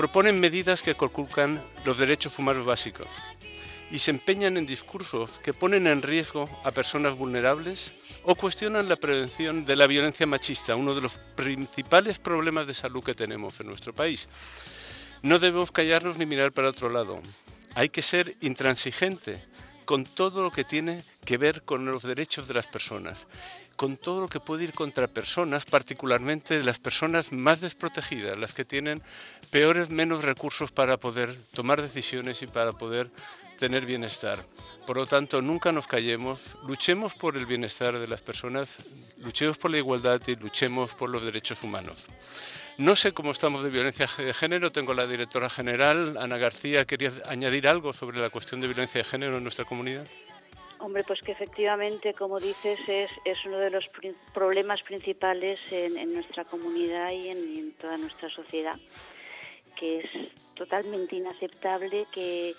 proponen 0.00 0.40
medidas 0.40 0.82
que 0.82 0.94
conculcan 0.94 1.62
los 1.84 1.98
derechos 1.98 2.38
humanos 2.38 2.64
básicos 2.64 3.06
y 3.90 3.98
se 3.98 4.10
empeñan 4.10 4.56
en 4.56 4.64
discursos 4.64 5.38
que 5.40 5.52
ponen 5.52 5.86
en 5.86 6.00
riesgo 6.00 6.48
a 6.64 6.70
personas 6.70 7.18
vulnerables 7.18 7.92
o 8.22 8.34
cuestionan 8.34 8.88
la 8.88 8.96
prevención 8.96 9.66
de 9.66 9.76
la 9.76 9.86
violencia 9.86 10.26
machista, 10.26 10.74
uno 10.74 10.94
de 10.94 11.02
los 11.02 11.20
principales 11.36 12.18
problemas 12.18 12.66
de 12.66 12.72
salud 12.72 13.04
que 13.04 13.14
tenemos 13.14 13.60
en 13.60 13.66
nuestro 13.66 13.94
país. 13.94 14.26
No 15.20 15.38
debemos 15.38 15.70
callarnos 15.70 16.16
ni 16.16 16.24
mirar 16.24 16.52
para 16.52 16.70
otro 16.70 16.88
lado. 16.88 17.20
Hay 17.74 17.90
que 17.90 18.00
ser 18.00 18.38
intransigente 18.40 19.44
con 19.84 20.04
todo 20.04 20.42
lo 20.42 20.50
que 20.50 20.64
tiene 20.64 21.04
que 21.26 21.36
ver 21.36 21.60
con 21.62 21.84
los 21.84 22.04
derechos 22.04 22.48
de 22.48 22.54
las 22.54 22.68
personas, 22.68 23.26
con 23.80 23.96
todo 23.96 24.20
lo 24.20 24.28
que 24.28 24.40
puede 24.40 24.64
ir 24.64 24.74
contra 24.74 25.08
personas, 25.08 25.64
particularmente 25.64 26.62
las 26.62 26.78
personas 26.78 27.32
más 27.32 27.62
desprotegidas, 27.62 28.38
las 28.38 28.52
que 28.52 28.66
tienen 28.66 29.00
peores, 29.48 29.88
menos 29.88 30.22
recursos 30.22 30.70
para 30.70 30.98
poder 30.98 31.34
tomar 31.52 31.80
decisiones 31.80 32.42
y 32.42 32.46
para 32.46 32.72
poder 32.72 33.10
tener 33.58 33.86
bienestar. 33.86 34.42
Por 34.86 34.98
lo 34.98 35.06
tanto, 35.06 35.40
nunca 35.40 35.72
nos 35.72 35.86
callemos, 35.86 36.58
luchemos 36.66 37.14
por 37.14 37.38
el 37.38 37.46
bienestar 37.46 37.98
de 37.98 38.06
las 38.06 38.20
personas, 38.20 38.68
luchemos 39.16 39.56
por 39.56 39.70
la 39.70 39.78
igualdad 39.78 40.20
y 40.26 40.36
luchemos 40.36 40.92
por 40.92 41.08
los 41.08 41.22
derechos 41.22 41.62
humanos. 41.62 42.08
No 42.76 42.96
sé 42.96 43.12
cómo 43.12 43.30
estamos 43.30 43.64
de 43.64 43.70
violencia 43.70 44.06
de 44.18 44.34
género, 44.34 44.72
tengo 44.72 44.92
la 44.92 45.06
directora 45.06 45.48
general, 45.48 46.18
Ana 46.18 46.36
García, 46.36 46.84
¿quería 46.84 47.12
añadir 47.30 47.66
algo 47.66 47.94
sobre 47.94 48.20
la 48.20 48.28
cuestión 48.28 48.60
de 48.60 48.66
violencia 48.66 48.98
de 48.98 49.04
género 49.04 49.38
en 49.38 49.42
nuestra 49.42 49.64
comunidad? 49.64 50.06
Hombre, 50.80 51.04
pues 51.04 51.20
que 51.22 51.32
efectivamente, 51.32 52.14
como 52.14 52.40
dices, 52.40 52.80
es, 52.88 53.10
es 53.24 53.44
uno 53.44 53.58
de 53.58 53.68
los 53.70 53.86
prin- 53.90 54.16
problemas 54.32 54.82
principales 54.82 55.60
en, 55.70 55.98
en 55.98 56.14
nuestra 56.14 56.44
comunidad 56.46 57.10
y 57.12 57.28
en, 57.28 57.38
en 57.58 57.72
toda 57.74 57.98
nuestra 57.98 58.30
sociedad, 58.30 58.78
que 59.76 59.98
es 59.98 60.10
totalmente 60.54 61.16
inaceptable, 61.16 62.06
que, 62.10 62.56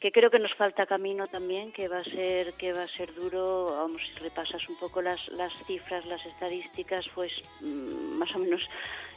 que 0.00 0.12
creo 0.12 0.30
que 0.30 0.38
nos 0.38 0.52
falta 0.54 0.84
camino 0.84 1.28
también, 1.28 1.72
que 1.72 1.88
va 1.88 2.00
a 2.00 2.04
ser 2.04 2.52
que 2.54 2.74
va 2.74 2.82
a 2.82 2.88
ser 2.98 3.14
duro. 3.14 3.70
Vamos, 3.70 4.02
si 4.12 4.20
repasas 4.22 4.68
un 4.68 4.76
poco 4.76 5.00
las, 5.00 5.26
las 5.28 5.52
cifras, 5.66 6.04
las 6.04 6.24
estadísticas, 6.26 7.06
pues 7.14 7.32
mm, 7.60 8.18
más 8.18 8.34
o 8.34 8.38
menos 8.38 8.60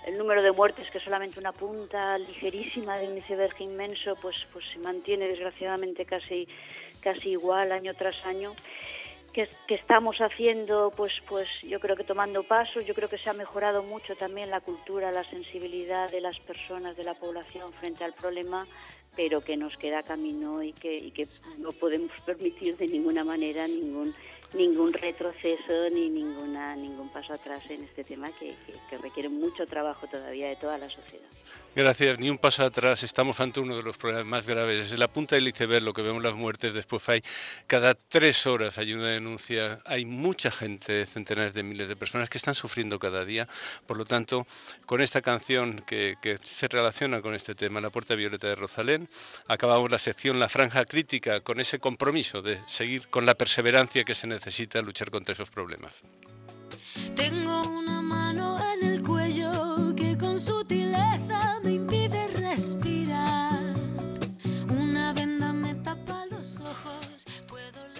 el 0.05 0.17
número 0.17 0.41
de 0.41 0.53
muertes, 0.53 0.89
que 0.91 0.99
es 0.99 1.03
solamente 1.03 1.39
una 1.39 1.51
punta 1.51 2.17
ligerísima 2.17 2.97
de 2.99 3.07
un 3.09 3.17
iceberg 3.17 3.55
inmenso, 3.59 4.15
pues, 4.15 4.37
pues 4.53 4.63
se 4.71 4.79
mantiene 4.79 5.27
desgraciadamente 5.27 6.05
casi, 6.05 6.47
casi 7.01 7.29
igual 7.31 7.71
año 7.71 7.93
tras 7.93 8.25
año. 8.25 8.53
Que, 9.33 9.47
estamos 9.69 10.17
haciendo, 10.19 10.91
pues, 10.97 11.21
pues 11.27 11.47
yo 11.63 11.79
creo 11.79 11.95
que 11.95 12.03
tomando 12.03 12.43
pasos, 12.43 12.85
yo 12.85 12.93
creo 12.93 13.07
que 13.07 13.17
se 13.17 13.29
ha 13.29 13.33
mejorado 13.33 13.83
mucho 13.83 14.15
también 14.15 14.49
la 14.49 14.59
cultura, 14.59 15.11
la 15.11 15.23
sensibilidad 15.23 16.09
de 16.11 16.19
las 16.19 16.37
personas, 16.39 16.97
de 16.97 17.03
la 17.03 17.13
población 17.13 17.71
frente 17.79 18.03
al 18.03 18.13
problema, 18.13 18.65
pero 19.15 19.41
que 19.41 19.55
nos 19.55 19.77
queda 19.77 20.03
camino 20.03 20.61
y 20.63 20.73
que, 20.73 21.27
no 21.59 21.71
podemos 21.71 22.11
permitir 22.25 22.75
de 22.77 22.87
ninguna 22.87 23.23
manera 23.23 23.67
ningún 23.67 24.13
ningún 24.55 24.91
retroceso 24.91 25.89
ni 25.91 26.09
ninguna 26.09 26.75
ningún 26.75 27.07
paso 27.09 27.33
atrás 27.33 27.61
en 27.69 27.83
este 27.83 28.03
tema 28.03 28.27
que, 28.39 28.55
que 28.89 28.97
requiere 28.97 29.29
mucho 29.29 29.67
trabajo 29.67 30.07
todavía 30.07 30.49
de 30.49 30.55
toda 30.55 30.79
la 30.79 30.89
sociedad. 30.89 31.29
Gracias, 31.75 32.19
ni 32.19 32.29
un 32.31 32.39
paso 32.39 32.65
atrás. 32.65 33.03
Estamos 33.03 33.39
ante 33.39 33.59
uno 33.59 33.77
de 33.77 33.83
los 33.83 33.95
problemas 33.95 34.25
más 34.25 34.47
graves. 34.47 34.83
Desde 34.83 34.97
la 34.97 35.07
punta 35.07 35.35
del 35.35 35.47
iceberg, 35.47 35.83
lo 35.83 35.93
que 35.93 36.01
vemos 36.01 36.21
las 36.23 36.33
muertes, 36.33 36.73
después 36.73 37.07
hay 37.07 37.21
cada 37.67 37.93
tres 37.93 38.47
horas 38.47 38.77
hay 38.79 38.93
una 38.93 39.07
denuncia. 39.07 39.79
Hay 39.85 40.03
mucha 40.03 40.49
gente, 40.49 41.05
centenares 41.05 41.53
de 41.53 41.61
miles 41.61 41.87
de 41.87 41.95
personas 41.95 42.29
que 42.29 42.39
están 42.39 42.55
sufriendo 42.55 42.97
cada 42.97 43.23
día. 43.23 43.47
Por 43.85 43.97
lo 43.97 44.05
tanto, 44.05 44.47
con 44.87 44.99
esta 44.99 45.21
canción 45.21 45.83
que, 45.85 46.17
se 46.43 46.67
relaciona 46.67 47.21
con 47.21 47.35
este 47.35 47.53
tema, 47.53 47.79
La 47.79 47.91
Puerta 47.91 48.15
Violeta 48.15 48.47
de 48.47 48.55
Rosalén, 48.55 49.07
acabamos 49.47 49.91
la 49.91 49.99
sección 49.99 50.39
La 50.39 50.49
Franja 50.49 50.85
Crítica 50.85 51.41
con 51.41 51.59
ese 51.59 51.79
compromiso 51.79 52.41
de 52.41 52.59
seguir 52.65 53.07
con 53.09 53.25
la 53.27 53.35
perseverancia 53.35 54.03
que 54.03 54.15
se 54.15 54.27
necesita 54.27 54.81
luchar 54.81 55.11
contra 55.11 55.33
esos 55.33 55.51
problemas. 55.51 55.93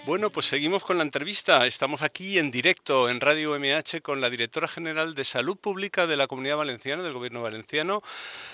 Bueno, 0.09 0.31
pues 0.31 0.47
seguimos 0.47 0.83
con 0.83 0.97
la 0.97 1.03
entrevista. 1.03 1.67
Estamos 1.67 2.01
aquí 2.01 2.39
en 2.39 2.49
directo 2.49 3.09
en 3.09 3.21
Radio 3.21 3.53
MH 3.59 4.01
con 4.01 4.21
la 4.21 4.31
directora 4.31 4.67
general 4.67 5.13
de 5.13 5.23
Salud 5.23 5.55
Pública 5.55 6.07
de 6.07 6.15
la 6.15 6.25
Comunidad 6.25 6.57
Valenciana, 6.57 7.03
del 7.03 7.13
Gobierno 7.13 7.43
Valenciano, 7.43 8.01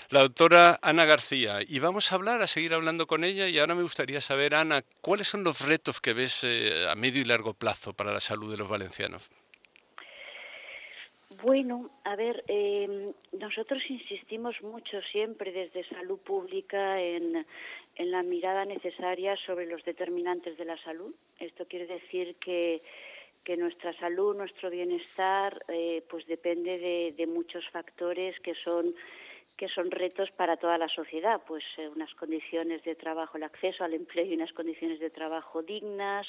la 0.10 0.20
doctora 0.20 0.78
Ana 0.82 1.06
García. 1.06 1.60
Y 1.66 1.80
vamos 1.80 2.12
a 2.12 2.16
hablar, 2.16 2.42
a 2.42 2.48
seguir 2.48 2.74
hablando 2.74 3.08
con 3.08 3.24
ella. 3.24 3.48
Y 3.48 3.58
ahora 3.58 3.74
me 3.74 3.84
gustaría 3.84 4.20
saber, 4.20 4.54
Ana, 4.54 4.84
¿cuáles 5.00 5.30
son 5.30 5.46
los 5.46 5.66
retos 5.66 6.02
que 6.02 6.12
ves 6.12 6.44
eh, 6.44 6.88
a 6.90 6.96
medio 6.96 7.22
y 7.22 7.24
largo 7.24 7.54
plazo 7.54 7.94
para 7.94 8.12
la 8.12 8.20
salud 8.20 8.52
de 8.52 8.58
los 8.58 8.68
valencianos? 8.68 9.32
Bueno, 11.42 11.90
a 12.04 12.18
ver, 12.18 12.44
eh, 12.50 13.14
nosotros 13.40 13.82
insistimos 13.88 14.62
mucho 14.62 15.02
siempre 15.12 15.54
desde 15.54 15.88
salud 15.88 16.20
pública 16.20 17.00
en, 17.02 17.46
en 17.96 18.12
la 18.12 18.24
mirada 18.24 18.66
necesaria 18.66 19.36
sobre 19.38 19.66
los 19.66 19.84
determinantes 19.84 20.58
de 20.58 20.66
la 20.66 20.78
salud. 20.78 21.14
Esto 21.40 21.66
quiere 21.66 21.88
decir 21.88 22.36
que, 22.40 22.82
que 23.44 23.56
nuestra 23.56 23.94
salud, 23.94 24.36
nuestro 24.36 24.70
bienestar, 24.70 25.64
eh, 25.68 26.04
pues 26.10 26.26
depende 26.28 27.14
de, 27.16 27.28
muchos 27.28 27.68
factores 27.70 28.40
que 28.42 28.54
son 28.56 28.94
que 29.58 29.70
son 29.70 29.90
retos 29.90 30.32
para 30.32 30.58
toda 30.58 30.78
la 30.78 30.90
sociedad, 30.90 31.40
pues 31.48 31.64
eh, 31.78 31.88
unas 31.88 32.14
condiciones 32.16 32.84
de 32.84 32.94
trabajo, 32.94 33.38
el 33.38 33.44
acceso 33.44 33.86
al 33.86 33.94
empleo 33.94 34.26
y 34.26 34.34
unas 34.34 34.52
condiciones 34.52 35.00
de 35.00 35.10
trabajo 35.10 35.62
dignas, 35.62 36.28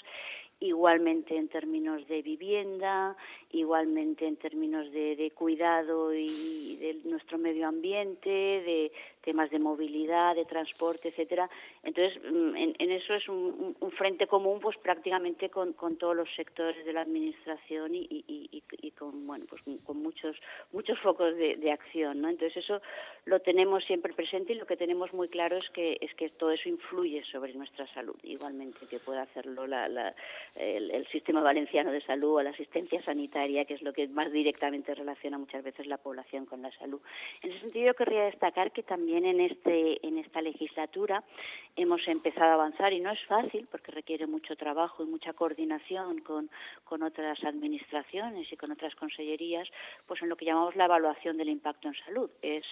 igualmente 0.61 1.37
en 1.37 1.49
términos 1.49 2.07
de 2.09 2.23
vivienda, 2.23 3.17
igualmente 3.51 4.27
en 4.27 4.37
términos 4.37 4.91
de, 4.91 5.17
de 5.17 5.31
cuidado 5.31 6.15
y 6.15 6.77
de 6.77 7.01
nuestro 7.05 7.39
medio 7.39 7.69
ambiente, 7.69 8.31
de 8.31 8.93
temas 9.27 9.51
de 9.51 9.59
movilidad, 9.59 10.37
de 10.37 10.45
transporte, 10.45 11.09
etcétera. 11.09 11.51
Entonces, 11.83 12.23
mm, 12.23 12.57
en, 12.57 12.91
eso 12.93 13.13
es 13.13 13.29
un, 13.29 13.75
frente 13.99 14.29
común, 14.29 14.61
pues 14.61 14.77
prácticamente 14.79 15.51
con, 15.51 15.75
todos 15.99 16.15
los 16.15 16.29
sectores 16.37 16.85
de 16.85 16.93
la 16.93 17.01
administración 17.01 17.91
y, 17.93 18.63
con 18.97 19.27
bueno, 19.27 19.45
pues 19.49 19.63
con 19.85 20.03
muchos 20.03 20.37
muchos 20.73 20.99
focos 21.01 21.37
de, 21.37 21.71
acción, 21.73 22.21
¿no? 22.21 22.29
Entonces 22.29 22.59
eso 22.59 22.81
lo 23.25 23.41
tenemos 23.41 23.85
siempre 23.85 24.13
presente 24.13 24.53
y 24.53 24.57
lo 24.57 24.67
que 24.67 24.77
tenemos 24.77 25.13
muy 25.13 25.29
claro 25.29 25.57
es 25.57 25.69
que 25.71 25.99
es 26.01 26.15
que 26.15 26.29
todo 26.31 26.53
eso 26.53 26.69
influye 26.69 27.25
sobre 27.25 27.53
nuestra 27.55 27.87
salud, 27.95 28.17
igualmente 28.23 28.87
que 28.87 29.01
pueda 29.01 29.23
hacerlo 29.23 29.67
el, 30.57 31.07
sistema 31.09 31.41
valenciano 31.41 31.93
de 31.93 32.01
salud 32.01 32.37
o 32.37 32.43
la 32.43 32.51
asistencia 32.51 33.01
sanitaria, 33.03 33.65
que 33.65 33.75
es 33.75 33.83
lo 33.83 33.93
que 33.93 34.09
más 34.09 34.33
directamente 34.33 34.95
relaciona 34.95 35.39
muchas 35.39 35.63
veces 35.63 35.87
la 35.87 35.99
población 35.99 36.47
con 36.47 36.63
la 36.63 36.71
salud. 36.73 37.01
En 37.43 37.51
ese 37.51 37.61
sentido, 37.61 37.95
querría 37.95 38.25
destacar 38.25 38.73
que 38.73 38.83
también 38.83 39.25
en 39.25 39.41
este 39.41 40.07
en 40.07 40.19
esta 40.19 40.41
legislatura 40.41 41.23
hemos 41.77 42.07
empezado 42.09 42.51
a 42.51 42.55
avanzar 42.55 42.93
y 42.93 43.01
no 43.01 43.11
es 43.11 43.23
fácil 43.27 43.69
porque 43.71 43.93
requiere 43.93 44.27
mucho 44.27 44.57
trabajo 44.57 45.03
y 45.03 45.07
mucha 45.07 45.33
coordinación 45.33 46.21
con, 46.21 46.51
con 46.85 47.03
otras 47.03 47.43
administraciones 47.45 48.51
y 48.53 48.57
con 48.57 48.73
otras 48.73 48.95
consellerías, 48.95 49.69
pues 50.07 50.23
en 50.23 50.29
lo 50.29 50.37
que 50.37 50.45
llamamos 50.45 50.77
la 50.77 50.87
evaluación 50.87 51.37
del 51.37 51.49
impacto 51.49 51.89
en 51.89 51.95
salud. 51.95 52.31
Es 52.43 52.65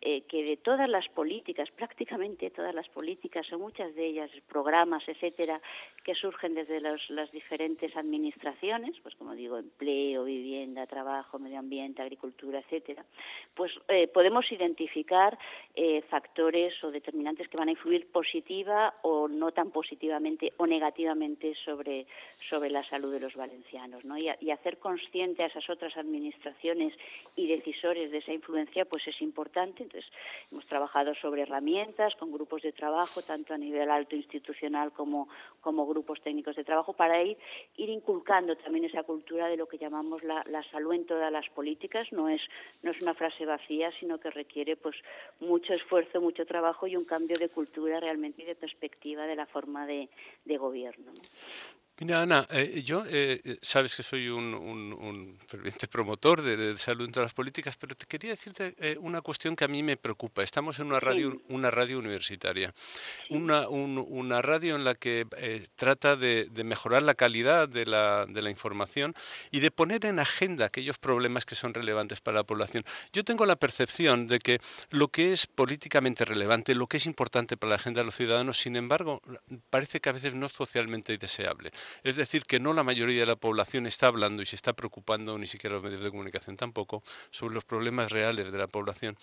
eh, 0.00 0.22
que 0.22 0.42
de 0.42 0.56
todas 0.56 0.88
las 0.88 1.08
políticas, 1.08 1.70
prácticamente 1.70 2.50
todas 2.50 2.74
las 2.74 2.88
políticas, 2.88 3.50
o 3.52 3.58
muchas 3.58 3.94
de 3.94 4.06
ellas, 4.06 4.30
programas, 4.48 5.02
etcétera, 5.08 5.60
que 6.04 6.14
surgen 6.14 6.54
desde 6.54 6.80
las 6.80 7.32
diferentes 7.32 7.96
administraciones, 7.96 8.92
pues 9.02 9.14
como 9.14 9.34
digo, 9.34 9.58
empleo, 9.58 10.24
vivienda, 10.24 10.86
trabajo, 10.86 11.38
medio 11.38 11.58
ambiente, 11.58 12.02
agricultura, 12.02 12.58
etcétera, 12.58 13.04
pues 13.54 13.72
eh, 13.88 14.08
podemos 14.08 14.50
identificar 14.52 15.38
eh, 15.74 16.02
factores 16.02 16.82
o 16.84 16.90
determinantes 16.90 17.48
que 17.48 17.56
van 17.56 17.68
a 17.68 17.72
influir 17.72 18.10
positiva 18.10 18.94
o 19.02 19.28
no 19.28 19.52
tan 19.52 19.70
positivamente 19.70 20.52
o 20.58 20.66
negativamente 20.66 21.54
sobre, 21.64 22.06
sobre 22.36 22.70
la 22.70 22.82
salud 22.84 23.12
de 23.12 23.20
los 23.20 23.34
valencianos, 23.34 24.04
¿no? 24.04 24.18
Y, 24.18 24.28
y 24.40 24.50
hacer 24.50 24.78
consciente 24.78 25.42
a 25.42 25.46
esas 25.46 25.68
otras 25.70 25.96
administraciones 25.96 26.94
y 27.36 27.46
decisores 27.46 28.10
de 28.10 28.18
esa 28.18 28.32
influencia, 28.32 28.84
pues 28.84 29.06
es 29.08 29.20
importante. 29.22 29.86
Entonces, 29.94 30.12
hemos 30.50 30.66
trabajado 30.66 31.14
sobre 31.14 31.42
herramientas 31.42 32.14
con 32.16 32.32
grupos 32.32 32.62
de 32.62 32.72
trabajo, 32.72 33.22
tanto 33.22 33.54
a 33.54 33.58
nivel 33.58 33.90
alto 33.90 34.16
institucional 34.16 34.92
como, 34.92 35.28
como 35.60 35.86
grupos 35.86 36.20
técnicos 36.20 36.56
de 36.56 36.64
trabajo, 36.64 36.94
para 36.94 37.22
ir, 37.22 37.38
ir 37.76 37.90
inculcando 37.90 38.56
también 38.56 38.86
esa 38.86 39.04
cultura 39.04 39.46
de 39.46 39.56
lo 39.56 39.68
que 39.68 39.78
llamamos 39.78 40.22
la, 40.24 40.42
salud 40.72 40.94
en 40.94 41.06
todas 41.06 41.30
las 41.30 41.48
políticas. 41.50 42.10
No 42.10 42.28
es, 42.28 42.40
no 42.82 42.90
es 42.90 43.00
una 43.00 43.14
frase 43.14 43.46
vacía, 43.46 43.92
sino 44.00 44.18
que 44.18 44.30
requiere 44.30 44.76
pues 44.76 44.96
mucho 45.40 45.72
esfuerzo, 45.74 46.20
mucho 46.20 46.44
trabajo 46.44 46.86
y 46.88 46.96
un 46.96 47.04
cambio 47.04 47.38
de 47.38 47.48
cultura 47.48 48.00
realmente 48.00 48.42
y 48.42 48.46
de 48.46 48.56
perspectiva 48.56 49.26
de 49.26 49.36
la 49.36 49.46
forma 49.46 49.86
de 49.86 50.08
gobierno. 50.58 51.12
Mira, 52.00 52.22
Ana, 52.22 52.44
eh, 52.50 52.82
yo 52.84 53.04
eh, 53.06 53.40
eh, 53.44 53.56
sabes 53.62 53.94
que 53.94 54.02
soy 54.02 54.28
un, 54.28 55.38
ferviente 55.46 55.86
promotor 55.86 56.42
de, 56.42 56.76
salud 56.76 57.04
en 57.04 57.12
todas 57.12 57.26
las 57.26 57.34
políticas, 57.34 57.76
pero 57.76 57.94
te 57.94 58.04
quería 58.06 58.30
decirte 58.30 58.74
una 59.00 59.20
cuestión 59.20 59.54
que 59.54 59.64
a 59.64 59.68
mí 59.68 59.84
me 59.84 59.96
preocupa. 59.96 60.42
Estamos 60.42 60.80
en 60.80 60.88
una 60.88 60.98
radio, 60.98 61.40
una 61.50 61.70
radio 61.70 62.00
universitaria, 62.00 62.74
una, 63.30 63.68
una 63.68 64.42
radio 64.42 64.74
en 64.74 64.82
la 64.82 64.96
que 64.96 65.24
trata 65.76 66.16
de, 66.16 66.50
mejorar 66.64 67.04
la 67.04 67.14
calidad 67.14 67.68
de 67.68 67.86
la, 67.86 68.26
de 68.26 68.42
la 68.42 68.50
información 68.50 69.14
y 69.52 69.60
de 69.60 69.70
poner 69.70 70.04
en 70.04 70.18
agenda 70.18 70.66
aquellos 70.66 70.98
problemas 70.98 71.46
que 71.46 71.54
son 71.54 71.74
relevantes 71.74 72.20
para 72.20 72.38
la 72.38 72.44
población. 72.44 72.84
Yo 73.12 73.22
tengo 73.22 73.46
la 73.46 73.54
percepción 73.54 74.26
de 74.26 74.40
que 74.40 74.58
lo 74.90 75.08
que 75.08 75.32
es 75.32 75.46
políticamente 75.46 76.24
relevante, 76.24 76.74
lo 76.74 76.88
que 76.88 76.96
es 76.96 77.06
importante 77.06 77.56
para 77.56 77.70
la 77.70 77.76
agenda 77.76 78.00
de 78.00 78.06
los 78.06 78.16
ciudadanos, 78.16 78.58
sin 78.58 78.74
embargo, 78.74 79.22
parece 79.70 80.00
que 80.00 80.08
a 80.08 80.12
veces 80.12 80.34
no 80.34 80.46
es 80.46 80.52
socialmente 80.52 81.16
deseable. 81.16 81.70
Es 82.02 82.16
decir, 82.16 82.44
que 82.44 82.60
no 82.60 82.72
la 82.72 82.82
mayoría 82.82 83.20
de 83.20 83.26
la 83.26 83.36
población 83.36 83.86
está 83.86 84.08
hablando 84.08 84.42
y 84.42 84.46
se 84.46 84.56
está 84.56 84.72
preocupando, 84.72 85.38
ni 85.38 85.46
siquiera 85.46 85.74
los 85.74 85.84
medios 85.84 86.00
de 86.00 86.10
comunicación 86.10 86.56
tampoco, 86.56 87.02
sobre 87.30 87.54
los 87.54 87.64
problemas 87.64 88.12
reales 88.12 88.50
de 88.50 88.58
la 88.58 88.66
población. 88.66 89.16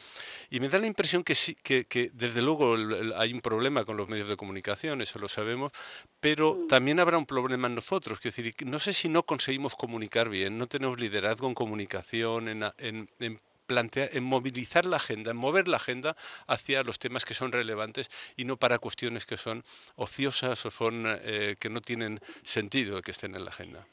Y 0.50 0.60
me 0.60 0.69
da 0.69 0.80
la 0.80 0.88
impresión 0.88 1.24
que 1.24 1.36
sí, 1.36 1.56
que, 1.56 2.12
desde 2.13 2.41
luego 2.41 2.76
hay 3.17 3.34
un 3.34 3.41
problema 3.41 3.86
con 3.86 3.97
los 3.97 4.08
medios 4.08 4.28
de 4.28 4.38
comunicación, 4.38 5.02
eso 5.02 5.19
lo 5.19 5.28
sabemos, 5.28 5.71
pero 6.19 6.56
mm. 6.56 6.67
también 6.67 7.00
habrá 7.00 7.17
un 7.17 7.26
problema 7.26 7.67
en 7.67 7.76
nosotros. 7.76 8.19
Es 8.24 8.36
decir, 8.36 8.56
no 8.65 8.80
sé 8.80 8.93
si 8.93 9.10
no 9.10 9.24
conseguimos 9.24 9.76
comunicar 9.76 10.30
bien, 10.30 10.58
no 10.58 10.67
tenemos 10.67 11.00
liderazgo 11.00 11.47
en 11.47 11.54
comunicación, 11.54 12.47
en, 12.47 12.63
en, 12.78 13.10
en 13.19 13.39
en 13.77 14.23
movilizar 14.23 14.86
la 14.86 14.97
agenda, 14.97 15.31
en 15.31 15.38
mover 15.38 15.67
la 15.67 15.77
agenda 15.77 16.15
hacia 16.47 16.84
los 16.84 16.99
temas 16.99 17.25
que 17.25 17.34
son 17.34 17.51
relevantes 17.51 18.10
y 18.38 18.45
no 18.45 18.57
para 18.57 18.79
cuestiones 18.79 19.25
que 19.25 19.38
son 19.38 19.63
ociosas 19.95 20.65
o 20.65 20.71
son 20.71 21.03
eh, 21.07 21.55
que 21.60 21.69
no 21.69 21.81
tienen 21.81 22.19
sentido 22.43 23.01
que 23.01 23.12
estén 23.12 23.36
en 23.36 23.45
la 23.45 23.51
agenda. 23.51 23.86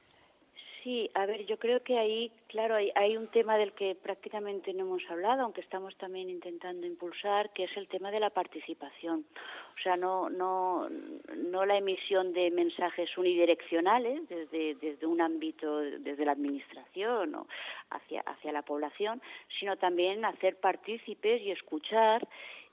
Sí, 0.88 1.10
a 1.12 1.26
ver, 1.26 1.44
yo 1.44 1.58
creo 1.58 1.82
que 1.82 1.98
ahí, 1.98 2.32
claro, 2.46 2.74
hay, 2.76 3.16
un 3.18 3.26
tema 3.26 3.58
del 3.58 3.74
que 3.74 3.94
prácticamente 3.94 4.72
no 4.72 4.84
hemos 4.84 5.02
hablado, 5.10 5.42
aunque 5.42 5.60
estamos 5.60 5.94
también 5.98 6.30
intentando 6.30 6.86
impulsar, 6.86 7.52
que 7.52 7.64
es 7.64 7.76
el 7.76 7.88
tema 7.88 8.10
de 8.10 8.20
la 8.20 8.30
participación. 8.30 9.26
O 9.76 9.82
sea, 9.82 9.98
no, 9.98 10.30
no, 10.30 10.88
no 11.36 11.66
la 11.66 11.76
emisión 11.76 12.32
de 12.32 12.50
mensajes 12.50 13.18
unidireccionales 13.18 14.26
desde, 14.30 14.76
desde 14.76 15.04
un 15.04 15.20
ámbito, 15.20 15.78
desde 15.78 16.24
la 16.24 16.32
administración 16.32 17.34
o 17.34 17.46
hacia, 17.90 18.22
hacia 18.22 18.50
la 18.50 18.62
población, 18.62 19.20
sino 19.60 19.76
también 19.76 20.24
hacer 20.24 20.56
partícipes 20.56 21.42
y 21.42 21.50
escuchar 21.50 22.26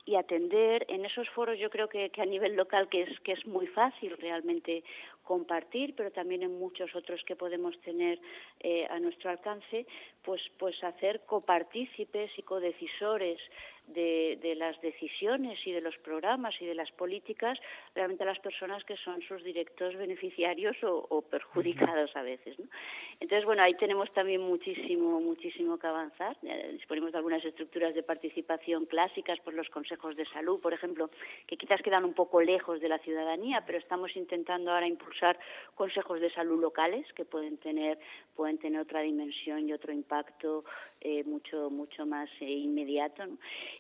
y 0.06 0.16
atender 0.16 0.86
en 0.88 1.04
esos 1.04 1.28
foros 1.32 1.58
yo 1.60 1.70
creo 1.70 1.90
que, 1.90 2.12
que, 2.12 2.22
a 2.22 2.26
nivel 2.26 2.56
local 2.56 2.88
que 2.90 3.02
es 3.02 3.20
que 3.22 3.32
es 3.32 3.46
muy 3.48 3.66
fácil 3.66 4.16
realmente 4.18 4.84
compartir, 5.26 5.94
pero 5.96 6.12
también 6.12 6.44
en 6.44 6.58
muchos 6.58 6.96
otros 6.96 7.22
que 7.26 7.36
podemos 7.36 7.78
tener 7.82 8.20
eh, 8.62 8.88
a 8.90 9.00
nuestro 9.00 9.30
alcance, 9.30 9.86
pues, 10.24 10.42
pues 10.58 10.82
hacer 10.84 11.26
copartícipes 11.26 12.32
y 12.38 12.44
codecisores 12.44 13.40
de, 13.88 14.56
las 14.58 14.80
decisiones 14.82 15.60
y 15.66 15.72
de 15.72 15.82
los 15.82 15.98
programas 15.98 16.56
y 16.62 16.66
de 16.66 16.76
las 16.76 16.92
políticas 16.92 17.60
realmente 17.94 18.24
a 18.24 18.28
las 18.28 18.40
personas 18.40 18.84
que 18.84 18.96
son 18.98 19.22
sus 19.22 19.44
directos 19.44 19.96
beneficiarios 19.96 20.78
o, 20.84 21.22
perjudicados 21.22 22.16
a 22.16 22.22
veces. 22.22 22.58
¿no? 22.60 22.66
Entonces, 23.20 23.46
bueno, 23.46 23.64
ahí 23.64 23.74
tenemos 23.74 24.12
también 24.12 24.42
muchísimo, 24.42 25.20
muchísimo 25.20 25.78
que 25.78 25.88
avanzar. 25.88 26.38
Disponemos 26.72 27.12
de 27.12 27.18
algunas 27.18 27.44
estructuras 27.44 27.94
de 27.94 28.04
participación 28.04 28.86
clásicas, 28.86 29.40
por 29.40 29.54
los 29.54 29.70
consejos 29.70 30.16
de 30.16 30.26
salud, 30.26 30.60
por 30.60 30.74
ejemplo, 30.74 31.10
que 31.48 31.58
quizás 31.58 31.82
quedan 31.82 32.06
un 32.06 32.14
poco 32.14 32.42
lejos 32.42 32.80
de 32.80 32.90
la 32.90 33.00
ciudadanía, 33.00 33.64
pero 33.66 33.78
estamos 33.78 34.16
intentando 34.16 34.72
ahora 34.72 34.88
impulsar 34.88 35.38
consejos 35.76 36.20
de 36.20 36.30
salud 36.32 36.60
locales 36.60 37.12
que 37.14 37.26
pueden 37.26 37.58
tener, 37.58 38.00
pueden 38.36 38.58
tener 38.58 38.82
otra 38.82 39.02
dimensión 39.02 39.68
y 39.68 39.74
otro 39.74 39.92
impacto 39.92 40.64
eh, 41.02 41.24
mucho, 41.26 41.70
mucho 41.70 42.06
más 42.06 42.30
eh, 42.42 42.50
inmediato. 42.50 43.24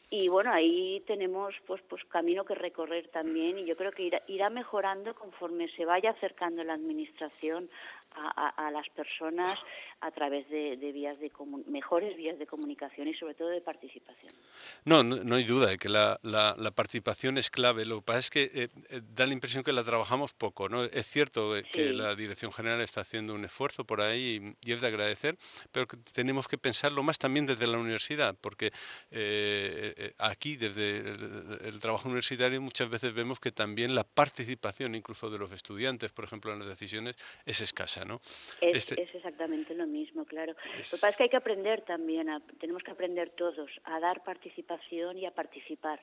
Y 0.09 0.27
bueno 0.27 0.51
ahí 0.51 1.03
tenemos 1.07 1.55
pues 1.65 1.81
pues 1.89 2.03
camino 2.05 2.45
que 2.45 2.55
recorrer 2.55 3.07
también 3.09 3.57
y 3.57 3.65
yo 3.65 3.75
creo 3.75 3.91
que 3.91 4.03
irá, 4.03 4.21
irá 4.27 4.49
mejorando 4.49 5.15
conforme 5.15 5.67
se 5.69 5.85
vaya 5.85 6.11
acercando 6.11 6.63
la 6.63 6.73
administración 6.73 7.69
a, 8.17 8.71
las 8.71 8.87
personas 8.89 9.59
a 10.01 10.11
través 10.11 10.47
de, 10.49 10.75
vías 10.91 11.19
de 11.19 11.31
mejores 11.67 12.15
vías 12.15 12.37
de 12.37 12.45
comunicación 12.45 13.07
y 13.07 13.13
sobre 13.15 13.33
todo 13.33 13.49
de 13.49 13.61
participación. 13.61 14.31
No, 14.83 15.03
no, 15.03 15.35
hay 15.35 15.43
duda 15.45 15.67
de 15.67 15.77
que 15.77 15.89
la, 15.89 16.19
participación 16.75 17.37
es 17.37 17.49
clave. 17.49 17.85
Lo 17.85 17.97
que 17.97 18.05
pasa 18.05 18.19
es 18.19 18.29
que 18.29 18.43
eh, 18.53 18.69
eh, 18.89 19.01
da 19.15 19.25
la 19.25 19.33
impresión 19.33 19.63
que 19.63 19.73
la 19.73 19.83
trabajamos 19.83 20.33
poco. 20.33 20.69
¿no? 20.69 20.83
Es 20.83 21.07
cierto 21.07 21.53
que 21.71 21.93
la 21.93 22.15
Dirección 22.15 22.51
General 22.51 22.81
está 22.81 23.01
haciendo 23.01 23.33
un 23.33 23.45
esfuerzo 23.45 23.85
por 23.85 24.01
ahí 24.01 24.55
y, 24.63 24.71
es 24.71 24.81
de 24.81 24.87
agradecer, 24.87 25.37
pero 25.71 25.87
tenemos 26.13 26.47
que 26.47 26.57
pensarlo 26.57 27.01
más 27.01 27.17
también 27.17 27.45
desde 27.45 27.65
la 27.65 27.77
universidad, 27.77 28.35
porque 28.39 28.71
eh, 29.11 30.13
aquí, 30.17 30.57
desde 30.57 30.97
el, 31.67 31.79
trabajo 31.79 32.07
universitario, 32.07 32.61
muchas 32.61 32.89
veces 32.89 33.13
vemos 33.13 33.39
que 33.39 33.51
también 33.51 33.95
la 33.95 34.03
participación 34.03 34.95
incluso 34.95 35.29
de 35.29 35.39
los 35.39 35.51
estudiantes, 35.51 36.11
por 36.11 36.25
ejemplo, 36.25 36.51
en 36.51 36.59
las 36.59 36.67
decisiones, 36.67 37.15
es 37.45 37.61
escasa. 37.61 37.95
Este 38.61 39.01
es, 39.01 39.15
exactamente 39.15 39.73
lo 39.73 39.84
mismo, 39.85 40.25
claro. 40.25 40.53
Lo 40.53 40.77
que 40.77 40.97
pasa 40.97 41.09
es 41.09 41.17
que 41.17 41.23
hay 41.23 41.29
que 41.29 41.37
aprender 41.37 41.81
también, 41.81 42.27
tenemos 42.59 42.83
que 42.83 42.91
aprender 42.91 43.31
todos 43.31 43.69
a 43.83 43.99
dar 43.99 44.23
participación 44.23 45.17
y 45.17 45.25
a 45.25 45.31
participar. 45.31 46.01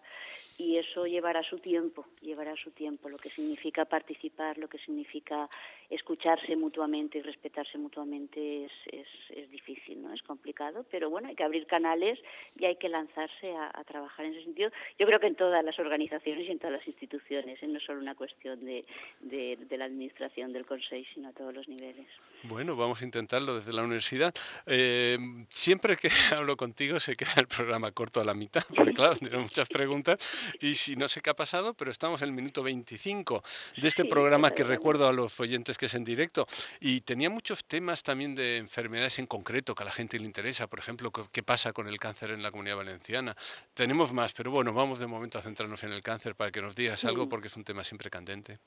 Y 0.59 0.77
eso 0.77 1.07
llevará 1.07 1.42
su 1.42 1.59
tiempo, 1.59 2.07
llevará 2.21 2.55
su 2.57 2.71
tiempo, 2.71 3.09
lo 3.09 3.18
que 3.18 3.31
significa 3.31 3.85
participar, 3.85 4.59
lo 4.59 4.68
que 4.68 4.79
significa 4.79 5.49
escucharse 5.90 6.57
mutuamente 6.57 7.18
y 7.18 7.23
respetarse 7.23 7.79
mutuamente 7.79 8.64
es, 8.64 8.73
es, 8.87 9.09
es 9.31 9.51
difícil, 9.51 10.03
¿no? 10.03 10.12
Es 10.12 10.23
complicado, 10.23 10.87
pero 10.90 11.11
bueno, 11.11 11.29
hay 11.29 11.35
que 11.35 11.45
abrir 11.45 11.66
canales 11.66 12.18
y 12.59 12.64
hay 12.64 12.77
que 12.77 12.88
lanzarse 12.88 13.55
a, 13.55 13.83
trabajar 13.85 14.25
en 14.25 14.33
ese 14.33 14.45
sentido. 14.45 14.71
Yo 14.99 15.07
creo 15.07 15.21
que 15.21 15.27
en 15.27 15.35
todas 15.35 15.62
las 15.64 15.79
organizaciones 15.79 16.49
y 16.49 16.51
en 16.53 16.59
todas 16.59 16.79
las 16.79 16.87
instituciones, 16.87 17.62
¿eh? 17.62 17.66
no 17.66 17.79
es 17.79 17.85
solo 17.85 18.01
una 18.01 18.14
cuestión 18.14 18.64
de, 18.64 18.85
de, 19.21 19.59
de 19.68 19.77
la 19.77 19.85
administración 19.85 20.53
del 20.53 20.64
Consejo, 20.64 21.09
sino 21.14 21.29
a 21.29 21.33
todos 21.33 21.55
los 21.55 21.68
niveles. 21.68 22.07
Bueno, 22.45 22.77
vamos 22.77 23.03
a 23.03 23.05
intentarlo, 23.05 23.55
desde 23.55 23.71
de 23.72 23.76
la 23.76 23.82
universidad. 23.82 24.35
Eh, 24.66 25.18
siempre 25.48 25.96
que 25.96 26.11
hablo 26.37 26.56
contigo 26.56 27.00
se 27.00 27.16
queda 27.16 27.32
el 27.37 27.48
programa 27.48 27.90
corto 27.92 28.20
a 28.20 28.24
la 28.24 28.35
mitad, 28.35 28.64
porque 28.74 28.92
claro, 28.92 29.16
tengo 29.16 29.42
muchas 29.42 29.68
preguntas 29.68 30.18
y 30.61 30.74
si 30.74 30.96
no 30.96 31.08
sé 31.08 31.20
qué 31.20 31.30
ha 31.30 31.35
pasado, 31.35 31.74
pero 31.74 31.90
estamos 31.90 32.22
en 32.22 32.28
el 32.28 32.35
minuto 32.35 32.62
25 32.62 33.42
de 33.76 33.88
este 33.88 34.04
programa 34.04 34.50
que 34.50 34.64
recuerdo 34.64 35.08
a 35.08 35.12
los 35.12 35.38
oyentes 35.40 35.78
que 35.78 35.87
es 35.87 35.94
en 35.94 36.04
directo 36.04 36.46
y 36.80 37.00
tenía 37.00 37.30
muchos 37.30 37.64
temas 37.64 38.02
también 38.02 38.35
de 38.35 38.58
enfermedades 38.58 39.18
en 39.18 39.26
concreto 39.26 39.74
que 39.74 39.82
a 39.82 39.87
la 39.87 39.92
gente 39.92 40.18
le 40.18 40.26
interesa, 40.26 40.66
por 40.66 40.78
ejemplo, 40.78 41.11
qué 41.11 41.42
pasa 41.42 41.72
con 41.72 41.88
el 41.88 41.98
cáncer 41.98 42.30
en 42.30 42.42
la 42.42 42.50
comunidad 42.50 42.76
valenciana. 42.76 43.37
Tenemos 43.74 44.12
más, 44.12 44.32
pero 44.32 44.50
bueno, 44.50 44.72
vamos 44.72 44.98
de 44.98 45.06
momento 45.06 45.38
a 45.38 45.42
centrarnos 45.42 45.82
en 45.85 45.92
el 45.92 46.02
cáncer 46.02 46.35
para 46.35 46.50
que 46.50 46.62
nos 46.62 46.76
digas 46.76 47.04
algo 47.04 47.28
porque 47.28 47.48
es 47.48 47.56
un 47.56 47.64
tema 47.64 47.85
siempre 47.85 48.11
candente. 48.11 48.58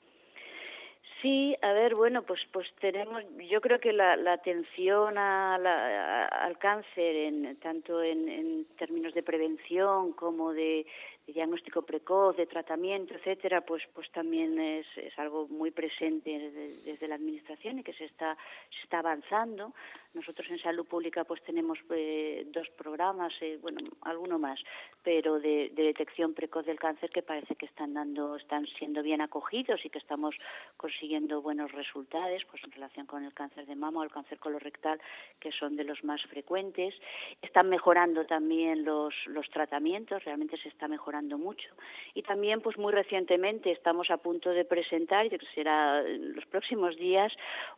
Sí, 1.22 1.56
a 1.62 1.72
ver, 1.72 1.94
bueno, 1.94 2.22
pues 2.22 2.40
pues 2.52 2.66
tenemos, 2.78 3.22
yo 3.48 3.62
creo 3.62 3.80
que 3.80 3.92
la, 3.92 4.14
atención 4.32 5.16
al 5.16 6.58
cáncer, 6.58 7.16
en, 7.16 7.56
tanto 7.56 8.02
en, 8.02 8.66
términos 8.76 9.14
de 9.14 9.22
prevención 9.22 10.12
como 10.12 10.52
de, 10.52 10.84
diagnóstico 11.32 11.82
precoz, 11.82 12.36
de 12.36 12.46
tratamiento, 12.46 13.14
etcétera, 13.14 13.60
pues 13.60 13.82
pues 13.92 14.10
también 14.12 14.58
es, 14.60 14.86
es 14.96 15.18
algo 15.18 15.48
muy 15.48 15.72
presente 15.72 16.30
desde, 16.84 17.08
la 17.08 17.16
administración 17.16 17.78
y 17.78 17.82
que 17.82 17.92
se 17.92 18.04
está 18.04 18.36
se 18.70 18.80
está 18.80 19.00
avanzando. 19.00 19.72
Nosotros 20.14 20.48
en 20.50 20.58
salud 20.58 20.86
pública 20.86 21.24
pues 21.24 21.42
tenemos 21.42 21.78
eh, 21.90 22.46
dos 22.52 22.68
programas, 22.70 23.32
eh, 23.40 23.58
bueno, 23.60 23.78
alguno 24.02 24.38
más, 24.38 24.60
pero 25.02 25.38
de, 25.40 25.70
detección 25.74 26.32
precoz 26.32 26.64
del 26.64 26.78
cáncer 26.78 27.10
que 27.10 27.22
parece 27.22 27.56
que 27.56 27.66
están 27.66 27.94
dando, 27.94 28.36
están 28.36 28.66
siendo 28.78 29.02
bien 29.02 29.20
acogidos 29.20 29.84
y 29.84 29.90
que 29.90 29.98
estamos 29.98 30.36
consiguiendo 30.76 31.42
buenos 31.42 31.72
resultados, 31.72 32.44
pues 32.50 32.62
en 32.64 32.70
relación 32.70 33.06
con 33.06 33.24
el 33.24 33.34
cáncer 33.34 33.66
de 33.66 33.74
mama 33.74 34.00
o 34.00 34.04
el 34.04 34.10
cáncer 34.10 34.38
colorectal, 34.38 35.00
que 35.40 35.50
son 35.52 35.76
de 35.76 35.84
los 35.84 36.02
más 36.04 36.22
frecuentes. 36.22 36.94
Están 37.42 37.68
mejorando 37.68 38.24
también 38.26 38.84
los, 38.84 39.14
los 39.26 39.48
tratamientos, 39.50 40.24
realmente 40.24 40.56
se 40.56 40.68
está 40.68 40.88
mejorando 40.88 41.15
mucho. 41.22 41.68
Y 42.14 42.22
también, 42.22 42.60
pues 42.60 42.78
muy 42.78 42.92
recientemente 42.92 43.70
estamos 43.70 44.10
a 44.10 44.16
punto 44.18 44.50
de 44.50 44.64
presentar, 44.64 45.26
y 45.26 45.30
que 45.30 45.38
será 45.54 46.00
en 46.06 46.34
los 46.34 46.46
próximos 46.46 46.96
días, 46.96 47.32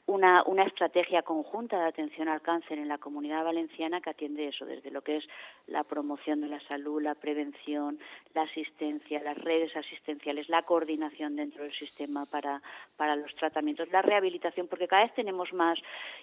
una, 0.07 0.43
una 0.45 0.65
estrategia 0.65 1.23
conjunta 1.23 1.79
de 1.79 1.87
atención 1.87 2.29
al 2.29 2.43
cáncer 2.43 2.79
en 2.79 2.89
la 2.89 2.99
comunidad 2.99 3.45
valenciana 3.45 4.01
que 4.01 4.11
atiende 4.11 4.49
eso, 4.49 4.65
desde 4.65 4.91
lo 4.91 5.03
que 5.03 5.17
es 5.17 5.25
la 5.67 5.85
promoción 5.85 6.41
de 6.41 6.49
la 6.49 6.61
salud, 6.61 7.03
la 7.03 7.15
prevención, 7.15 7.99
la 8.35 8.43
asistencia, 8.43 9.23
las 9.23 9.39
redes 9.39 9.77
asistenciales, 9.77 10.49
la 10.49 10.63
coordinación 10.63 11.37
dentro 11.37 11.63
del 11.63 11.73
sistema 11.73 12.25
para, 12.31 12.63
para 12.97 13.17
los 13.17 13.35
tratamientos, 13.35 13.91
la 13.91 14.03
rehabilitación, 14.03 14.67
porque 14.67 14.89
cada 14.89 15.03
vez 15.05 15.15
tenemos 15.15 15.53
más, 15.53 15.79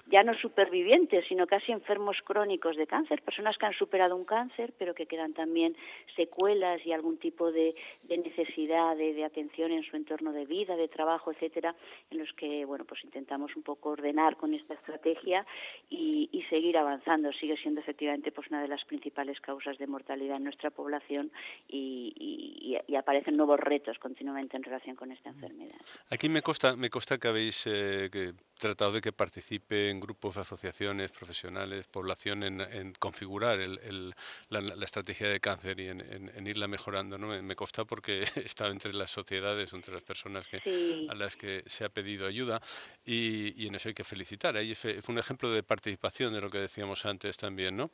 ya 0.08 0.24
no 0.24 0.34
supervivientes, 0.36 1.26
sino 1.28 1.48
casi 1.48 1.72
enfermos 1.72 2.18
crónicos 2.24 2.76
de 2.76 2.88
cáncer, 2.88 3.22
personas 3.22 3.58
que 3.58 3.66
han 3.66 3.74
superado 3.74 4.16
un 4.16 4.26
cáncer, 4.26 4.74
pero 4.78 4.94
que 4.94 5.06
quedan 5.06 5.34
también 5.34 5.76
secuelas 6.16 6.86
y 6.86 6.94
algún 7.06 7.18
tipo 7.20 7.52
de, 7.52 7.76
necesidad 8.10 8.98
de, 8.98 9.24
atención 9.24 9.72
en 9.72 9.84
su 9.84 9.96
entorno 9.96 10.34
de 10.34 10.46
vida, 10.46 10.76
de 10.76 10.88
trabajo, 10.88 11.32
etcétera, 11.32 11.76
en 12.10 12.18
los 12.18 12.34
que, 12.34 12.66
bueno, 12.66 12.84
pues 12.84 13.04
intentamos 13.04 13.56
un 13.56 13.62
poco 13.62 13.90
ordenar 13.90 14.38
con 14.38 14.56
esta 14.56 14.74
estrategia 14.74 15.46
y, 15.90 16.44
seguir 16.50 16.78
avanzando. 16.78 17.32
Sigue 17.34 17.58
siendo 17.58 17.82
efectivamente 17.82 18.32
pues 18.32 18.48
una 18.50 18.62
de 18.62 18.68
las 18.68 18.84
principales 18.86 19.40
causas 19.42 19.80
de 19.80 19.88
mortalidad 19.88 20.38
en 20.38 20.44
nuestra 20.44 20.70
población 20.70 21.32
y, 21.68 22.78
aparecen 22.98 23.36
nuevos 23.36 23.60
retos 23.60 24.00
continuamente 24.00 24.58
en 24.58 24.64
relación 24.64 24.96
con 24.96 25.12
esta 25.12 25.30
enfermedad. 25.30 25.78
Aquí 26.10 26.30
me 26.30 26.42
consta, 26.42 26.76
me 26.76 26.90
consta 26.90 27.18
que 27.18 27.28
habéis 27.28 27.68
eh, 27.68 28.10
tratado 28.58 28.94
de 28.94 29.02
que 29.02 29.12
participe 29.12 29.90
en 29.90 30.00
grupos, 30.00 30.38
asociaciones, 30.38 31.12
profesionales, 31.12 31.88
población 31.88 32.44
en, 32.44 32.94
configurar 33.00 33.60
la, 34.50 34.86
estrategia 34.86 35.30
de 35.30 35.40
cáncer 35.40 35.80
y 35.80 35.88
en, 35.90 36.48
irla 36.48 36.68
mejorando. 36.68 37.18
¿no? 37.18 37.42
Me 37.42 37.56
consta 37.56 37.86
porque 37.86 38.24
he 38.36 38.42
estado 38.42 38.72
entre 38.72 38.94
las 38.94 39.12
sociedades, 39.12 39.74
entre 39.74 39.94
las 39.94 40.04
personas 40.04 40.48
que, 40.48 40.62
a 41.10 41.16
las 41.16 41.36
que 41.36 41.64
se 41.66 41.86
ha 41.86 41.90
pedido 41.90 42.28
ayuda 42.28 42.62
y, 43.06 43.68
en 43.68 43.76
eso 43.76 43.90
hay 43.90 43.96
que 43.96 44.04
felicitar. 44.04 44.56
Ahí 44.56 44.74
fue 44.76 45.00
un 45.10 45.20
ejemplo 45.20 45.52
de 45.52 45.64
participación 45.64 46.34
de 46.34 46.42
lo 46.42 46.50
que 46.50 46.60
decíamos 46.60 47.06
antes 47.06 47.38
también, 47.38 47.76
¿no? 47.76 47.90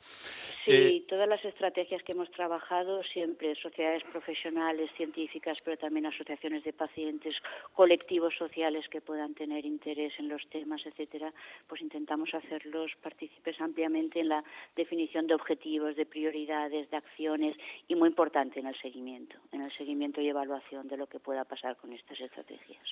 Sí, 0.65 0.71
eh, 0.71 1.05
todas 1.07 1.27
las 1.27 1.43
estrategias 1.43 2.03
que 2.03 2.11
hemos 2.11 2.29
trabajado, 2.31 3.03
siempre 3.03 3.55
sociedades 3.55 4.03
profesionales, 4.03 4.91
científicas, 4.95 5.57
pero 5.63 5.77
también 5.77 6.05
asociaciones 6.05 6.63
de 6.63 6.73
pacientes, 6.73 7.35
colectivos 7.73 8.35
sociales 8.37 8.87
que 8.89 9.01
puedan 9.01 9.33
tener 9.33 9.65
interés 9.65 10.13
en 10.19 10.29
los 10.29 10.45
temas, 10.51 10.81
etcétera, 10.85 11.33
pues 11.67 11.81
intentamos 11.81 12.33
hacerlos 12.33 12.91
partícipes 13.01 13.59
ampliamente 13.59 14.19
en 14.19 14.29
la 14.29 14.43
definición 14.75 15.25
de 15.25 15.33
objetivos, 15.33 15.95
de 15.95 16.05
prioridades, 16.05 16.89
de 16.91 16.97
acciones 16.97 17.57
y 17.87 17.95
muy 17.95 18.09
importante 18.09 18.59
en 18.59 18.67
el 18.67 18.79
seguimiento, 18.79 19.37
en 19.51 19.61
el 19.61 19.71
seguimiento 19.71 20.21
y 20.21 20.29
evaluación 20.29 20.87
de 20.87 20.97
lo 20.97 21.07
que 21.07 21.19
pueda 21.19 21.45
pasar 21.45 21.77
con 21.77 21.93
estas 21.93 22.19
estrategias. 22.19 22.83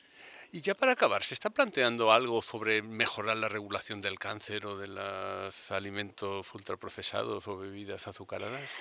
Y 0.51 0.61
ya 0.61 0.73
para 0.73 0.93
acabar, 0.93 1.21
¿se 1.23 1.35
está 1.35 1.49
planteando 1.49 2.11
algo 2.11 2.41
sobre 2.41 2.81
mejorar 2.81 3.37
la 3.37 3.49
regulación 3.49 4.01
del 4.01 4.17
cáncer 4.17 4.65
o 4.65 4.77
de 4.77 4.87
los 4.87 5.71
alimentos 5.71 6.53
ultraprocesados 6.55 7.47
o 7.47 7.57
bebidas 7.57 8.07
azucaradas? 8.07 8.73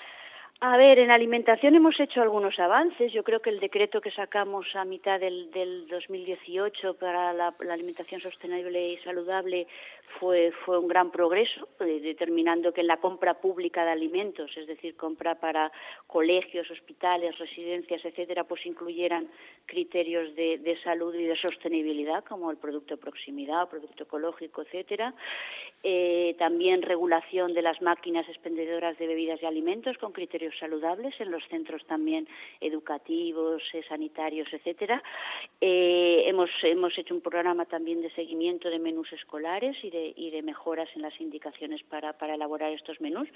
A 0.61 0.77
ver, 0.77 0.99
en 0.99 1.12
alimentación 1.12 1.77
hemos 1.77 2.01
hecho 2.01 2.21
algunos 2.21 2.59
avances. 2.59 3.12
Yo 3.12 3.23
creo 3.23 3.40
que 3.40 3.51
el 3.51 3.61
decreto 3.61 4.01
que 4.01 4.11
sacamos 4.11 4.66
a 4.75 4.85
mitad 4.85 5.21
del, 5.21 5.53
del 5.53 5.87
2018 5.87 6.94
para 6.94 7.33
la, 7.33 7.55
alimentación 7.71 8.21
sostenible 8.21 8.94
y 8.94 8.97
saludable 8.99 9.68
fue, 10.18 10.53
fue 10.64 10.79
un 10.79 10.88
gran 10.88 11.11
progreso, 11.11 11.68
eh, 11.81 12.01
determinando 12.01 12.73
que 12.73 12.81
en 12.81 12.87
la 12.87 12.99
compra 12.99 13.35
pública 13.35 13.85
de 13.85 13.90
alimentos, 13.90 14.51
es 14.57 14.66
decir, 14.66 14.97
compra 14.97 15.37
para 15.37 15.71
colegios, 16.07 16.71
hospitales, 16.71 17.38
residencias, 17.38 18.05
etcétera, 18.05 18.44
pues 18.44 18.64
incluyeran 18.66 19.29
criterios 19.66 20.35
de, 20.35 20.79
salud 20.83 21.14
y 21.14 21.25
de 21.25 21.37
sostenibilidad, 21.37 22.25
como 22.25 22.51
el 22.51 22.57
producto 22.57 22.94
de 22.94 23.01
proximidad, 23.01 23.68
producto 23.68 24.05
ecológico, 24.05 24.62
etcétera. 24.62 25.14
Eh, 25.83 26.35
también 26.38 26.83
regulación 26.83 27.55
de 27.55 27.62
las 27.62 27.81
máquinas 27.83 28.29
expendedoras 28.29 28.99
de 28.99 29.07
bebidas 29.07 29.40
y 29.42 29.47
alimentos 29.47 29.97
con 29.99 30.12
criterios 30.12 30.55
saludables 30.59 31.14
en 31.21 31.31
los 31.31 31.47
centros 31.49 31.85
también 31.87 32.27
educativos, 32.61 33.62
eh, 33.73 33.83
sanitarios, 33.88 34.49
etcétera. 34.53 35.03
Hemos, 35.61 36.51
hemos 36.62 36.97
hecho 36.99 37.14
un 37.14 37.21
programa 37.21 37.64
también 37.66 38.03
de 38.03 38.11
seguimiento 38.11 38.71
de 38.71 38.79
menús 38.79 39.12
escolares 39.12 39.77
y 39.83 39.90
de, 39.90 39.98
y 40.17 40.31
de 40.31 40.43
mejoras 40.43 40.89
en 40.95 41.03
las 41.03 41.19
indicaciones 41.21 41.83
para, 41.85 42.13
para 42.15 42.35
elaborar 42.35 42.73
estos 42.73 43.01
menús, 43.01 43.29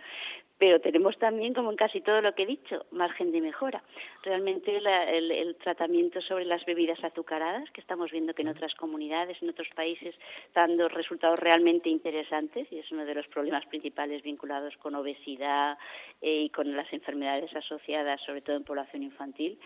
pero 0.59 0.81
tenemos 0.81 1.19
también, 1.19 1.55
como 1.55 1.71
en 1.71 1.77
casi 1.77 2.01
todo 2.01 2.21
lo 2.21 2.35
que 2.35 2.43
he 2.45 2.47
dicho, 2.47 2.87
margen 2.91 3.33
de 3.33 3.41
mejora. 3.41 3.83
Realmente 4.23 4.77
el, 4.77 5.31
el 5.31 5.57
tratamiento 5.57 6.21
sobre 6.21 6.45
las 6.45 6.65
bebidas 6.65 7.03
azucaradas, 7.05 7.71
que 7.71 7.81
estamos 7.81 8.11
viendo 8.11 8.35
que 8.35 8.43
en 8.43 8.49
otras 8.49 8.75
comunidades, 8.75 9.41
en 9.43 9.51
otros 9.51 9.69
países, 9.75 10.15
están 10.47 10.73
dando 10.73 10.89
resultados 10.89 11.39
realmente 11.39 11.89
interesantes 11.89 12.71
y 12.71 12.79
es 12.79 12.91
uno 12.93 13.05
de 13.05 13.15
los 13.15 13.27
problemas 13.29 13.67
principales 13.67 14.23
vinculados 14.23 14.77
con 14.77 14.95
obesidad 14.95 15.77
eh, 16.21 16.43
y 16.45 16.51
con 16.51 16.77
las 16.77 16.91
enfermedades 16.93 17.55
asociadas, 17.55 18.21
sobre 18.23 18.43
todo 18.43 18.57
en 18.57 18.65
población 18.65 19.03
infantil, 19.03 19.59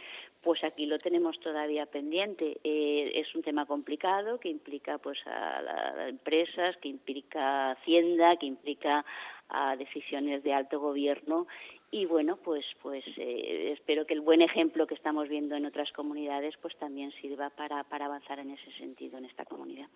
pues 0.47 0.63
aquí 0.63 0.87
lo 0.87 0.97
tenemos 0.97 1.41
todavía 1.41 1.87
pendiente. 1.87 2.61
Eh, 2.63 3.11
es 3.17 3.35
un 3.35 3.43
tema 3.43 3.67
complicado 3.67 4.39
que 4.39 4.49
implica 4.49 4.97
pues 4.99 5.19
a 5.27 5.61
las 5.61 6.09
empresas, 6.09 6.77
que 6.77 6.89
implica 6.89 7.73
Hacienda, 7.73 8.37
que 8.37 8.47
implica 8.47 9.05
a 9.49 9.75
decisiones 9.75 10.45
de 10.45 10.55
alto 10.55 10.79
gobierno 10.79 11.49
y 11.91 12.07
bueno 12.07 12.37
pues 12.37 12.65
pues 12.81 13.05
eh, 13.17 13.73
espero 13.73 14.07
que 14.07 14.15
el 14.15 14.21
buen 14.21 14.41
ejemplo 14.41 14.87
que 14.87 14.95
estamos 14.95 15.29
viendo 15.29 15.57
en 15.57 15.67
otras 15.67 15.91
comunidades 15.91 16.55
pues 16.63 16.77
también 16.77 17.11
sirva 17.21 17.51
para, 17.51 17.83
para 17.83 18.07
avanzar 18.07 18.39
en 18.39 18.51
ese 18.51 18.71
sentido 18.79 19.19
en 19.19 19.25
esta 19.25 19.45
comunidad. 19.47 19.89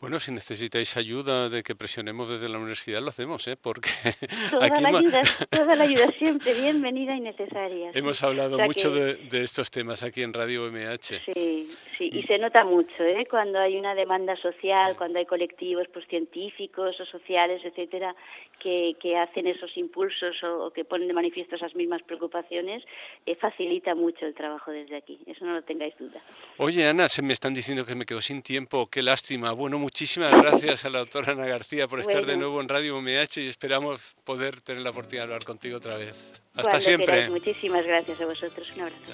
Bueno, 0.00 0.20
si 0.20 0.32
necesitáis 0.32 0.96
ayuda 0.96 1.48
de 1.48 1.62
que 1.62 1.74
presionemos 1.74 2.28
desde 2.28 2.48
la 2.48 2.58
universidad, 2.58 3.00
lo 3.00 3.08
hacemos, 3.08 3.46
¿eh? 3.48 3.56
Porque 3.56 3.88
toda, 4.50 4.80
la 4.80 4.88
ayuda, 4.88 5.22
toda 5.48 5.74
la 5.76 5.84
ayuda 5.84 6.12
siempre 6.18 6.52
bienvenida 6.52 7.16
y 7.16 7.20
necesaria. 7.20 7.90
Hemos 7.94 8.22
hablado 8.22 8.58
mucho 8.58 8.92
de, 8.92 9.42
estos 9.42 9.70
temas 9.70 10.02
aquí 10.02 10.22
en 10.22 10.32
Radio 10.34 10.70
MH. 10.70 11.22
Sí, 11.32 11.70
sí, 11.96 12.10
y 12.12 12.22
se 12.24 12.38
nota 12.38 12.64
mucho, 12.64 13.02
¿eh? 13.02 13.26
Cuando 13.30 13.58
hay 13.58 13.76
una 13.76 13.94
demanda 13.94 14.36
social, 14.36 14.96
cuando 14.96 15.18
hay 15.18 15.26
colectivos 15.26 15.86
pues, 15.92 16.06
científicos 16.08 17.00
o 17.00 17.06
sociales, 17.06 17.62
etcétera, 17.64 18.14
que, 18.58 18.96
que 19.00 19.16
hacen 19.16 19.46
esos 19.46 19.76
impulsos 19.76 20.36
o, 20.42 20.70
que 20.70 20.84
ponen 20.84 21.08
de 21.08 21.14
manifiesto 21.14 21.56
esas 21.56 21.74
mismas 21.74 22.02
preocupaciones, 22.02 22.82
eh, 23.26 23.36
facilita 23.36 23.94
mucho 23.94 24.26
el 24.26 24.34
trabajo 24.34 24.70
desde 24.70 24.96
aquí. 24.96 25.18
Eso 25.26 25.44
no 25.44 25.52
lo 25.52 25.62
tengáis 25.62 25.96
duda. 25.98 26.20
Oye, 26.58 26.86
Ana, 26.86 27.08
se 27.08 27.22
me 27.22 27.32
están 27.32 27.54
diciendo 27.54 27.84
que 27.84 27.94
me 27.94 28.06
quedo 28.06 28.20
sin 28.20 28.42
tiempo. 28.42 28.88
Qué 28.90 29.02
lástima. 29.02 29.52
Bueno, 29.52 29.78
muchísimas 29.84 30.32
gracias 30.32 30.86
a 30.86 30.88
la 30.88 31.00
doctora 31.00 31.32
Ana 31.32 31.44
García 31.44 31.86
por 31.86 32.00
estar 32.00 32.24
de 32.24 32.38
nuevo 32.38 32.58
en 32.62 32.70
Radio 32.70 32.96
UMH 32.96 33.36
y 33.36 33.48
esperamos 33.48 34.16
poder 34.24 34.62
tener 34.62 34.82
la 34.82 34.90
oportunidad 34.90 35.24
de 35.26 35.34
hablar 35.34 35.44
contigo 35.44 35.76
otra 35.76 35.98
vez. 35.98 36.42
Hasta 36.54 36.80
siempre. 36.80 37.28
Muchísimas 37.28 37.84
gracias 37.84 38.18
a 38.18 38.24
vosotros. 38.24 38.66
Un 38.74 38.80
abrazo. 38.80 39.12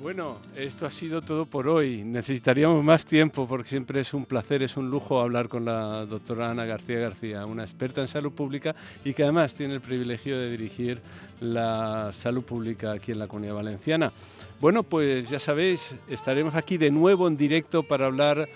Bueno, 0.00 0.40
esto 0.56 0.86
ha 0.86 0.90
sido 0.90 1.22
todo 1.22 1.46
por 1.46 1.68
hoy. 1.68 2.02
Necesitaríamos 2.02 2.82
más 2.82 3.06
tiempo 3.06 3.46
porque 3.46 3.68
siempre 3.68 4.00
es 4.00 4.12
un 4.12 4.24
placer, 4.24 4.64
es 4.64 4.76
un 4.76 4.90
lujo 4.90 5.20
hablar 5.20 5.48
con 5.48 5.64
la 5.64 6.04
doctora 6.04 6.50
Ana 6.50 6.64
García 6.64 6.98
García, 6.98 7.46
una 7.46 7.62
experta 7.62 8.00
en 8.00 8.08
salud 8.08 8.32
pública 8.32 8.74
y 9.04 9.14
que 9.14 9.22
además 9.22 9.54
tiene 9.54 9.74
el 9.74 9.80
privilegio 9.80 10.36
de 10.36 10.50
dirigir 10.50 11.00
la 11.38 12.12
salud 12.12 12.42
pública 12.42 12.90
aquí 12.90 13.12
en 13.12 13.20
la 13.20 13.28
Comunidad 13.28 13.54
Valenciana. 13.54 14.12
Bueno, 14.60 14.82
pues 14.82 15.30
ya 15.30 15.38
sabéis, 15.38 15.94
estaremos 16.08 16.56
aquí 16.56 16.76
de 16.76 16.90
nuevo 16.90 17.28
en 17.28 17.36
directo 17.36 17.84
para 17.84 18.06
hablar 18.06 18.48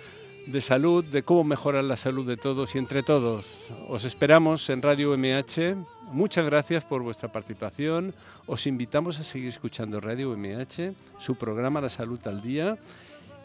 de 0.47 0.61
salud, 0.61 1.05
de 1.05 1.23
cómo 1.23 1.45
mejorar 1.45 1.85
la 1.85 1.97
salud 1.97 2.27
de 2.27 2.37
todos 2.37 2.75
y 2.75 2.79
entre 2.79 3.03
todos. 3.03 3.63
Os 3.89 4.05
esperamos 4.05 4.71
en 4.71 4.81
Radio 4.81 5.17
MH. 5.17 5.77
Muchas 6.13 6.47
gracias 6.47 6.85
por 6.85 7.03
vuestra 7.03 7.31
participación. 7.31 8.15
Os 8.47 8.67
invitamos 8.67 9.19
a 9.19 9.25
seguir 9.25 9.49
escuchando 9.49 10.01
Radio 10.01 10.37
MH, 10.37 10.95
su 11.19 11.35
programa 11.35 11.81
La 11.81 11.89
Salud 11.89 12.21
al 12.27 12.43
Día. 12.43 12.79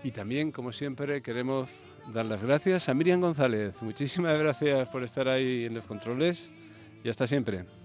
Y 0.03 0.11
también, 0.11 0.51
como 0.51 0.71
siempre, 0.71 1.21
queremos 1.21 1.69
dar 2.13 2.25
las 2.25 2.43
gracias 2.43 2.87
a 2.87 2.93
Miriam 2.93 3.21
González. 3.21 3.75
Muchísimas 3.81 4.37
gracias 4.37 4.87
por 4.89 5.03
estar 5.03 5.27
ahí 5.27 5.65
en 5.65 5.73
los 5.73 5.85
controles 5.85 6.49
y 7.03 7.09
hasta 7.09 7.27
siempre. 7.27 7.80